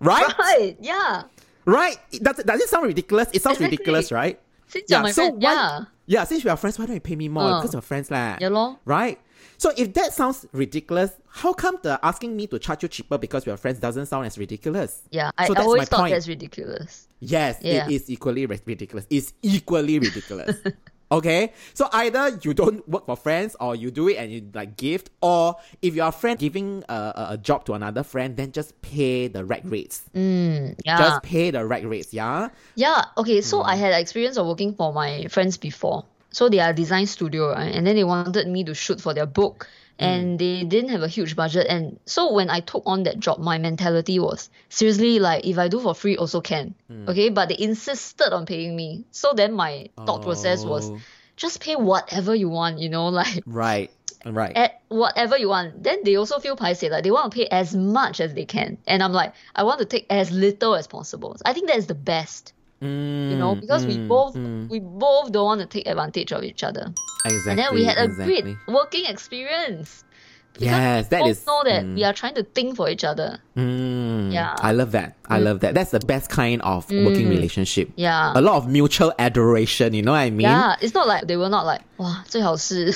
[0.00, 0.38] right?
[0.38, 1.22] right yeah
[1.66, 1.96] Right?
[2.10, 3.28] Does, does it sound ridiculous?
[3.32, 3.76] It sounds Exactly.
[3.76, 4.38] ridiculous, right?
[4.66, 7.16] since you're my so friend why- yeah since we are friends, why don't you pay
[7.16, 7.42] me more?
[7.44, 7.60] Uh.
[7.60, 8.36] because we're friends, lah.
[8.40, 8.78] Yeah lor.
[8.84, 9.18] Right?
[9.56, 13.46] So if that sounds ridiculous, how come the asking me to charge you cheaper because
[13.46, 15.02] we're friends doesn't sound as ridiculous?
[15.10, 16.12] yeah i, So I that's always my thought point.
[16.14, 17.86] that's ridiculous Yes, Yeah.
[17.86, 19.06] it is equally ridiculous.
[19.08, 20.56] It's equally ridiculous.
[21.14, 21.52] okay?
[21.74, 25.10] So either you don't work for friends or you do it and you like gift,
[25.20, 29.28] or if you're a friend giving a, a, job to another friend, then just pay
[29.28, 30.02] the right rates.
[30.84, 32.48] yeah Just pay the right rates, yeah?
[32.74, 33.70] Yeah, okay, so Hmm.
[33.70, 36.04] I had experience of working for my friends before.
[36.30, 37.72] So they are design studio, right?
[37.74, 39.68] And then they wanted me to shoot for their book.
[39.98, 40.04] Hmm.
[40.04, 41.66] And they didn't have a huge budget.
[41.68, 45.68] And so when I took on that job, my mentality was seriously like if I
[45.68, 46.74] do for free also can.
[46.88, 47.08] Hmm.
[47.08, 47.28] Okay.
[47.30, 49.04] But they insisted on paying me.
[49.12, 50.98] So then my thought process was Oh.
[51.36, 53.90] just pay whatever you want, you know, like Right,
[54.24, 54.56] right.
[54.56, 55.82] at whatever you want.
[55.82, 58.78] Then they also feel paiseh, like they want to pay as much as they can.
[58.86, 61.36] And I'm like, I want to take as little as possible.
[61.44, 62.52] I think that is the best
[62.83, 64.35] you know, because we both
[64.69, 66.93] we both don't want to take advantage of each other.
[67.25, 67.51] Exactly.
[67.51, 68.41] And then we had a exactly.
[68.41, 70.03] great working experience.
[70.53, 71.39] Because Yes, that we is.
[71.43, 73.37] both know that we are trying to think for each other.
[73.55, 74.55] Mm, Yeah.
[74.59, 75.15] I love that.
[75.29, 75.75] I love that.
[75.75, 77.91] That's the best kind of working relationship.
[77.95, 78.33] Yeah.
[78.35, 80.47] A lot of mutual adoration, you know what I mean?
[80.49, 82.91] Yeah, it's not like they were not like 哇，最好是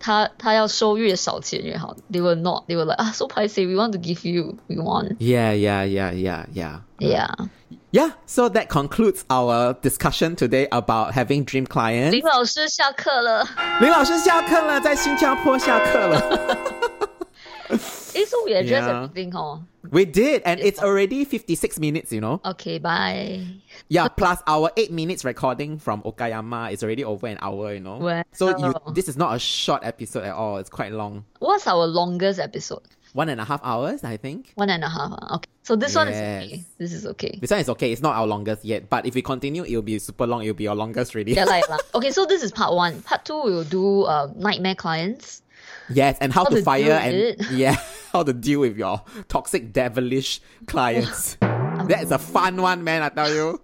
[0.00, 1.94] 他他要收越少钱越好。
[2.10, 2.66] They were not.
[2.68, 3.66] They were like ah so paiseh.
[3.66, 4.56] We want to give you.
[4.68, 5.16] We want.
[5.20, 6.80] Yeah, yeah, yeah, yeah, yeah.
[6.98, 7.28] Yeah.
[7.90, 12.10] Yeah, so that concludes our discussion today about having dream clients.
[12.12, 13.44] 林老师下课了。
[13.80, 16.20] 林老师下课了，在新加坡下课了。
[18.14, 19.08] 诶 so we address Yeah.
[19.08, 19.58] everything, huh?
[19.90, 22.40] we did, and it's already 56 minutes, you know?
[22.44, 23.40] Okay, bye.
[23.88, 27.98] Yeah, plus our 8 minutes recording from Okayama is already over an hour, you know?
[27.98, 28.22] Wow.
[28.32, 30.58] So you, this is not a short episode at all.
[30.58, 31.24] It's quite long.
[31.40, 32.82] What's our longest episode?
[33.13, 34.51] One and a half hours, I think.
[34.55, 35.11] One and a half.
[35.13, 35.35] ah.
[35.37, 35.49] Okay.
[35.63, 36.63] So this one is okay.
[36.77, 37.37] This is okay.
[37.41, 37.91] This one is okay.
[37.91, 40.41] It's not our longest yet, but if we continue, it'll be super long.
[40.43, 41.33] It'll be our longest, really.
[41.33, 41.63] Yeah, like.
[41.95, 43.01] Okay, so this is part one.
[43.03, 45.41] Part two, we will do uh, nightmare clients.
[45.89, 47.51] yes, and how, How to, to fire and it.
[47.51, 47.75] yeah,
[48.13, 51.35] how to deal with your toxic, devilish clients.
[51.41, 53.01] That's a fun one, man.
[53.01, 53.61] I tell you.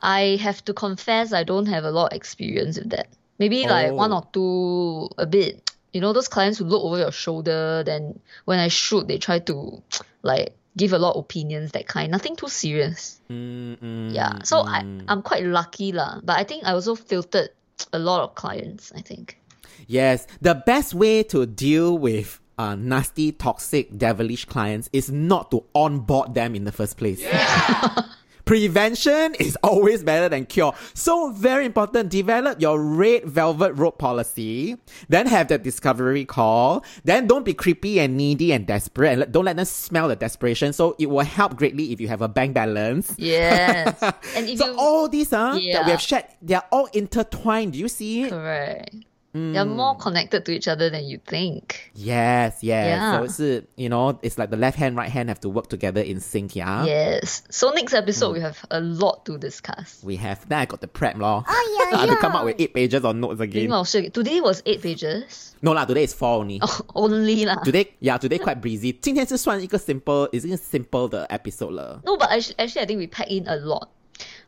[0.00, 3.08] I have to confess, I don't have a lot of experience with that.
[3.38, 3.94] Maybe like Oh.
[3.94, 5.63] one or two, a bit.
[5.94, 9.38] You know, those clients who look over your shoulder, then when I shoot, they try
[9.38, 9.80] to
[10.22, 12.10] like give a lot of opinions, that kind.
[12.10, 13.20] Nothing too serious.
[13.30, 14.42] Mm, mm, Yeah.
[14.42, 16.20] So I, I'm quite lucky lah.
[16.22, 17.50] But I think I also filtered
[17.92, 19.38] a lot of clients, I think.
[19.86, 25.64] Yes, the best way to deal with uh, nasty, toxic, devilish clients is not to
[25.74, 27.22] onboard them in the first place.
[28.44, 30.74] Prevention is always better than cure.
[30.92, 32.10] So very important.
[32.10, 34.76] Develop your red velvet rope policy.
[35.08, 36.84] Then have the discovery call.
[37.04, 39.18] Then don't be creepy and needy and desperate.
[39.18, 40.72] And don't let them smell the desperation.
[40.72, 43.14] So it will help greatly if you have a bank balance.
[43.16, 44.00] Yes.
[44.36, 47.72] and if So you all these uh, that we have shared, they are all intertwined.
[47.72, 48.30] Do you see it?
[48.30, 48.94] correct.
[49.35, 49.53] Mm.
[49.53, 51.91] They're more connected to each other than you think.
[51.93, 52.87] Yes, yes.
[52.97, 53.11] Yeah.
[53.11, 56.01] So it's, you know, it's like the left hand, right hand have to work together
[56.01, 56.83] in sync, yeah?
[56.83, 57.43] Yes.
[57.51, 58.33] So next episode Mm.
[58.33, 60.01] we have a lot to discuss.
[60.03, 61.43] We have, then I got the prep law.
[61.47, 63.69] I had to come up with eight pages of notes again.
[63.69, 64.09] Well, sure.
[64.09, 65.53] Today was eight pages.
[65.61, 66.59] No lah, today is four only.
[66.95, 67.61] Only lah.
[67.61, 68.97] Today, yeah, today quite breezy.
[68.99, 72.01] 今天是算一个 simple, 已经 simple 的 episode 了。
[72.03, 73.89] No, but actually, actually, I think we pack in a lot.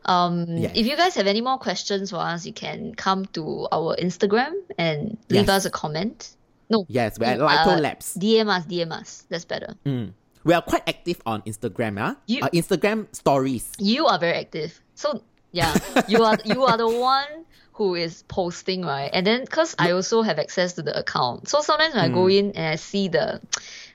[0.07, 0.45] Um.
[0.49, 4.53] If you guys have any more questions for us, you can come to our Instagram
[4.77, 5.49] and leave Yes.
[5.49, 6.35] us a comment.
[6.69, 8.13] No, Yes, we're at uh, Lito Labs.
[8.15, 9.23] DM us, DM us.
[9.29, 9.75] That's better.
[9.85, 10.11] Mm.
[10.43, 12.13] We are quite active on Instagram, yeah?
[12.27, 13.71] You- Uh, Instagram stories.
[13.79, 15.75] You are very active, so yeah,
[16.07, 19.09] you are you are the one who is posting, right?
[19.13, 22.25] And then because I also have access to the account, so sometimes when I go
[22.25, 22.37] Mm.
[22.39, 23.39] in and I see the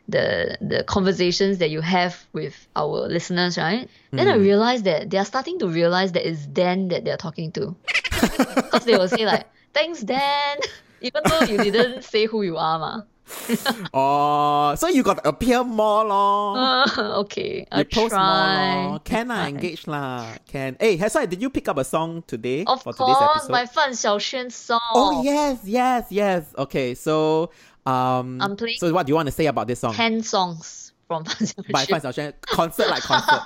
[0.08, 3.88] the the conversations that you have with our listeners, right?
[4.10, 4.32] Then Mm.
[4.32, 7.74] I realize that they are starting to realize that it's Dan that they're talking to,
[8.66, 10.58] because they will say like, "Thanks, Dan,"
[11.00, 12.92] even though you didn't say who you are, ma.
[13.94, 16.84] Oh, so you got to appear more lor.
[17.24, 18.20] okay, I'll post try.
[18.20, 18.98] more lor.
[19.00, 20.26] Can I engage lah?
[20.48, 20.76] Can.
[20.80, 23.52] Hey, Hasai, did you pick up a song today Of for today's course, episode?
[23.52, 24.80] my Fan Xiaoxuan song.
[24.94, 26.44] Oh yes, yes, yes.
[26.58, 27.50] Okay, so
[27.86, 29.94] um, I'm playing So what do you want to say about this song?
[29.94, 33.42] 10 songs from Fan By Fan concert like concert.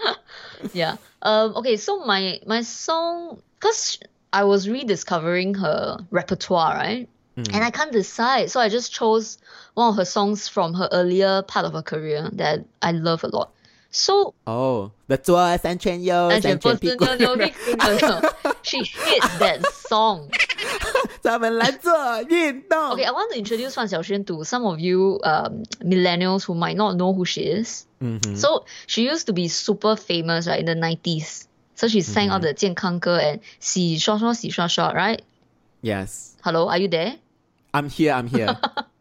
[0.72, 0.96] Yeah.
[1.22, 1.54] Um.
[1.56, 1.76] Okay.
[1.76, 3.98] So my my song, cause
[4.32, 7.08] I was rediscovering her repertoire, right?
[7.36, 7.54] Mm.
[7.54, 9.38] And I can't decide, so I just chose
[9.74, 13.28] one of her songs from her earlier part of her career that I love a
[13.28, 13.52] lot.
[13.95, 18.33] So, Oh, the 做三圈右，安全三圈屁股，牛牛屁股牛牛
[18.63, 20.29] she hit that song.
[21.21, 21.91] 咱们来做
[22.29, 22.79] 运动。
[22.95, 26.77] Okay, I want to introduce Fan Xiaoxuan to some of you um, millennials who might
[26.77, 27.85] not know who she is.
[28.01, 28.37] Mhm.
[28.37, 31.47] So she used to be super famous, right, in the 90s.
[31.75, 35.19] So she sang all the 健康歌 and 洗刷刷洗刷刷, right?
[35.81, 37.15] Yes, Hello, are you there?
[37.73, 38.13] I'm here.
[38.13, 38.55] I'm here.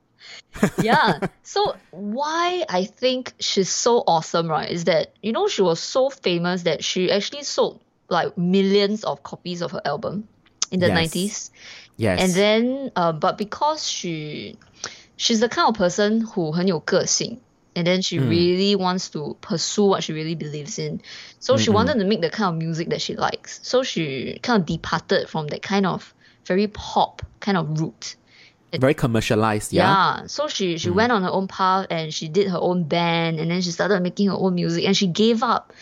[0.82, 1.18] Yeah.
[1.42, 6.10] so why I think she's so awesome, right, is that, you know, she was so
[6.10, 10.28] famous that she actually sold like millions of copies of her album
[10.70, 11.14] in the Yes.
[11.14, 11.50] 90s.
[11.96, 12.20] Yes.
[12.20, 14.56] And then, uh, but because she,
[15.16, 17.38] she's the kind of person who 很有个性,
[17.76, 21.00] and then she really wants to pursue what she really believes in.
[21.38, 23.60] So she wanted to make the kind of music that she likes.
[23.62, 26.12] So she kind of departed from that kind of
[26.46, 28.16] very pop kind of route.
[28.78, 29.72] very commercialized.
[29.72, 29.82] Yeah.
[29.82, 30.26] Yeah.
[30.26, 33.50] So she she went on her own path and she did her own band and
[33.50, 35.72] then she started making her own music and she gave up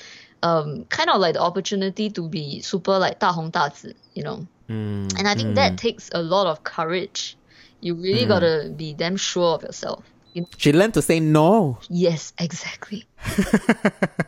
[0.42, 4.46] um kind of like the opportunity to be super like 大红大紫, you know.
[4.68, 7.36] Mm, And I think that takes a lot of courage.
[7.80, 10.04] You really gotta be damn sure of yourself.
[10.34, 11.78] You She learned to say no.
[11.88, 13.06] yes, exactly.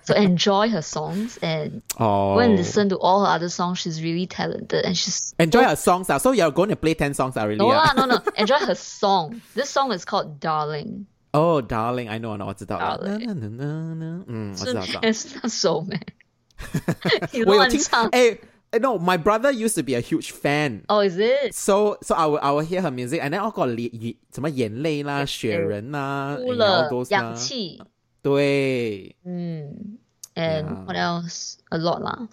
[0.03, 2.35] so enjoy her songs and Oh.
[2.35, 3.79] go and listen to all her other songs.
[3.79, 6.09] She's really talented and she's Enjoy her songs.
[6.11, 6.19] ah.
[6.19, 7.59] So you're going to play 10 songs ah, really?
[7.59, 7.85] no ah?
[7.85, 8.19] lah, no no.
[8.37, 9.41] Enjoy her song.
[9.55, 11.07] This song is called Darling.
[11.33, 12.99] Oh, darling, I know, I know, 我知道了。
[13.07, 15.13] Darling 那那那那嗯，我知道，我知道。
[15.13, 16.01] 是那首 咩？
[17.33, 18.07] 你我有听乱唱。
[18.09, 18.39] 哎哎
[18.81, 20.85] no, my brother used to be a huge fan.
[20.89, 21.53] Oh, is it?
[21.55, 26.89] So so I will I will hear her music and then 我个眼眼什么眼泪啦、雪人啦哭 and all 了
[26.91, 27.81] those，氧啦气。
[28.23, 29.99] 对，嗯，
[30.35, 30.85] and Yeah.
[30.85, 31.55] what else?
[31.71, 32.29] A lot 啦。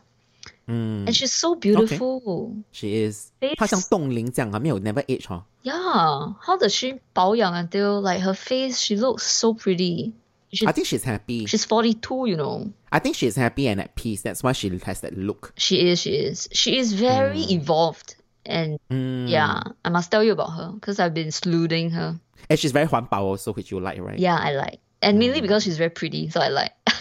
[0.67, 2.51] 嗯 And she's so beautiful.
[2.73, 5.45] ，she is， Face 她像冻龄这样啊，没有 never age 哈。
[5.63, 6.35] Yeah.
[6.41, 8.77] How does she 保养 until like her face?
[8.77, 10.11] She looks so pretty.
[10.53, 11.45] She's, I think she's happy.
[11.45, 12.71] she's 42, you know.
[12.91, 14.21] I think she's happy and at peace.
[14.21, 15.51] That's why she has that look.
[15.57, 16.47] She is, she is.
[16.53, 18.15] She is very evolved.
[18.45, 19.27] And Mm.
[19.29, 22.17] yeah, I must tell you about her because I've been sleuthing her.
[22.49, 24.17] And she's very 环保 also, which you like, right?
[24.17, 24.79] Yeah, I like.
[25.01, 26.71] And mainly because she's very pretty, so I like.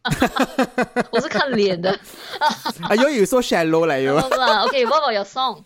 [1.11, 1.97] 我是看脸的。
[2.89, 4.13] Are you you so shallow like you?
[4.15, 4.65] No lah.
[4.67, 5.63] Okay, what about your song?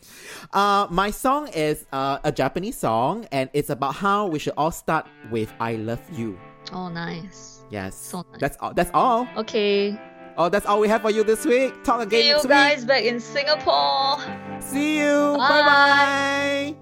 [0.53, 4.71] Uh, my song is uh, a Japanese song, and it's about how we should all
[4.71, 6.37] start with "I love you."
[6.73, 7.63] Oh, nice.
[7.69, 8.39] Yes, So nice.
[8.39, 8.73] that's all.
[8.73, 9.27] That's all.
[9.37, 9.97] Okay.
[10.37, 11.83] Oh, that's all we have for you this week.
[11.83, 14.17] Talk again See you next guys back in Singapore.
[14.17, 14.61] week.
[14.61, 15.35] See you.
[15.37, 15.63] Bye.
[15.63, 16.75] bye.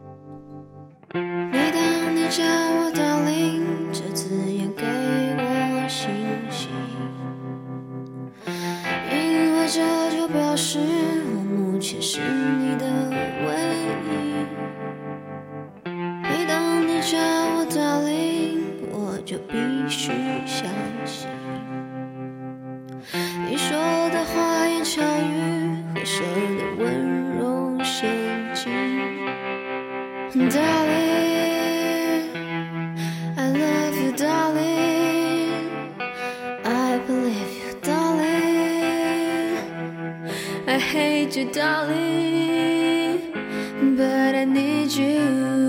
[1.14, 4.86] 每当你叫我 darling，这字眼给
[5.38, 6.12] 我信
[6.52, 6.68] 息，
[9.10, 12.86] 因为这就表示我目前是你的
[13.48, 13.50] 唯
[14.04, 14.08] 一。
[16.22, 18.31] 每当你叫我 darling，
[19.33, 19.57] 就必
[19.89, 20.13] 须
[20.45, 20.69] 相
[21.07, 21.27] 信。
[23.49, 23.75] 你说
[24.11, 26.23] 的花言巧语，合舌
[26.59, 28.11] 的温柔陷
[28.55, 28.71] 阱。
[30.51, 32.29] Darling,
[33.39, 35.49] I love you, darling.
[36.63, 39.57] I believe you, darling.
[40.67, 43.33] I hate you, darling,
[43.97, 45.62] but I need you,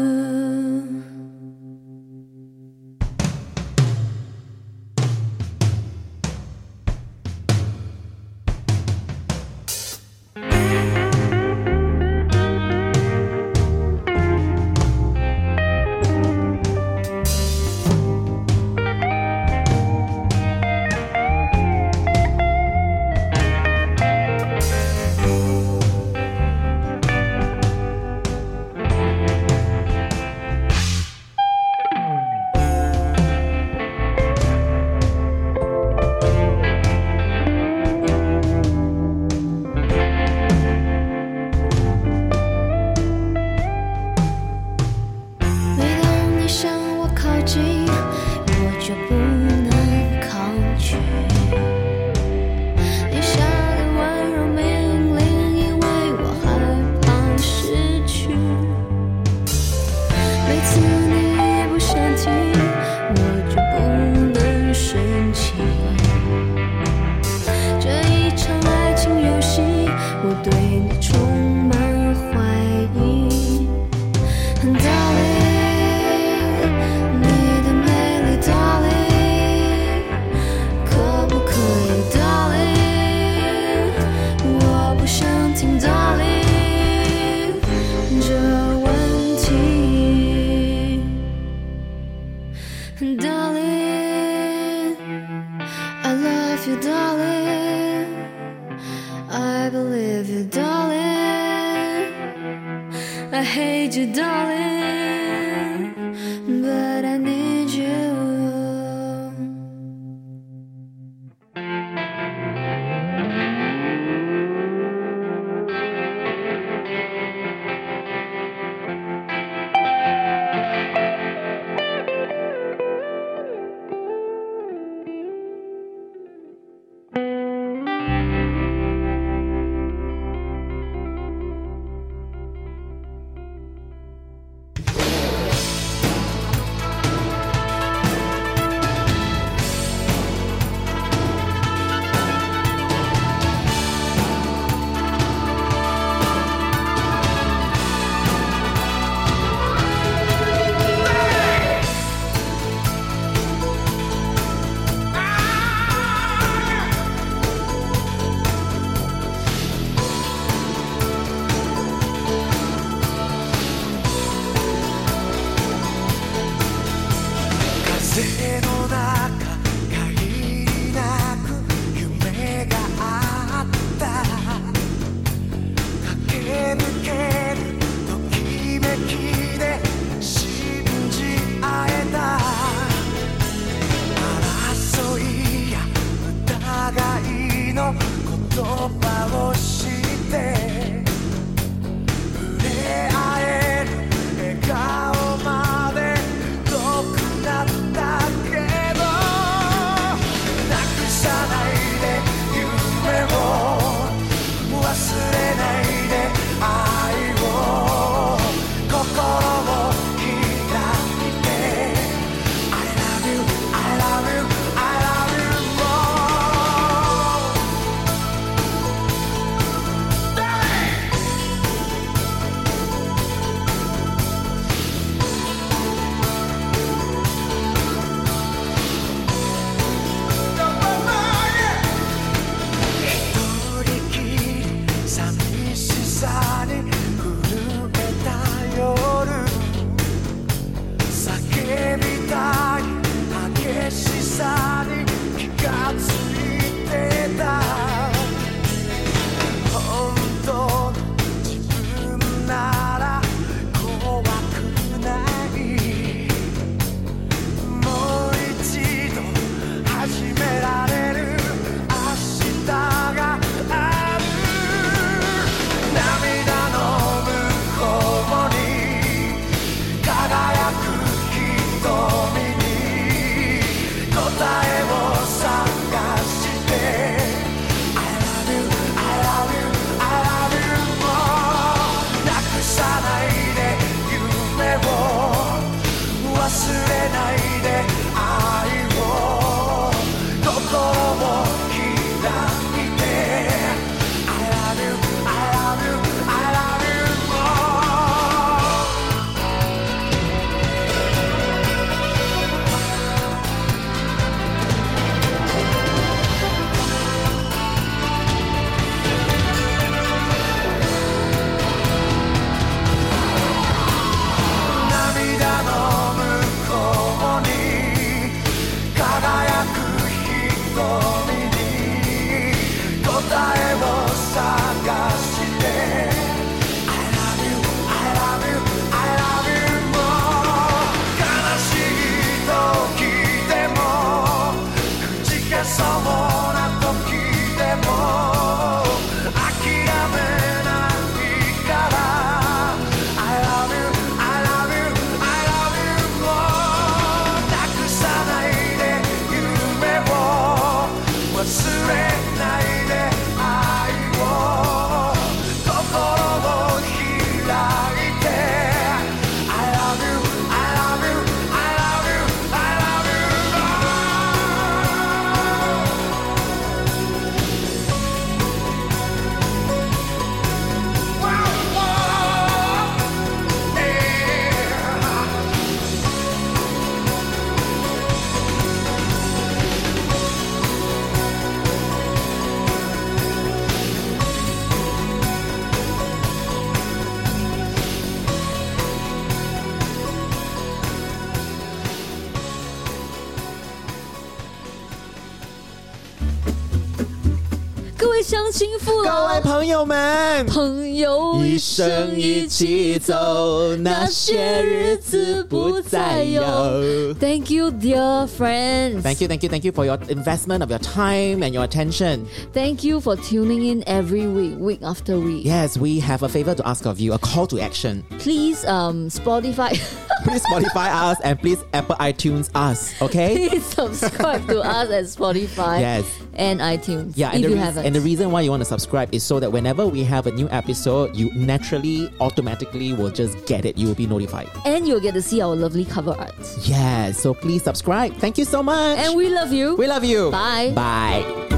[398.62, 399.40] 幸福各位了。
[399.43, 407.15] 朋友们，朋友一一生生一一起起走走，那那些些日日子子不不再再有有。
[407.15, 409.02] Thank you, dear friends.
[409.02, 412.27] Thank you, thank you, thank you for your investment of your time and your attention.
[412.52, 415.44] Thank you for tuning in every week, week after week.
[415.44, 418.05] Yes, we have a favor to ask of you, a call to action.
[418.19, 419.78] Please, um, Spotify.
[420.24, 423.48] Please Spotify us and please Apple iTunes us, okay?
[423.48, 426.05] Please subscribe to us at Spotify Yes.
[426.35, 427.14] and iTunes.
[427.15, 427.85] Yeah, and the, haven't.
[427.85, 430.31] and the reason why you want to subscribe is so that whenever we have a
[430.31, 433.77] new episode, you naturally, automatically will just get it.
[433.77, 434.49] You will be notified.
[434.65, 436.34] and you'll get to see our lovely cover art.
[436.61, 438.15] Yeah, so please subscribe.
[438.18, 438.97] Thank you so much.
[438.99, 439.76] And we love you.
[439.76, 440.31] we love you.
[440.31, 440.72] Bye.
[440.76, 441.52] Bye.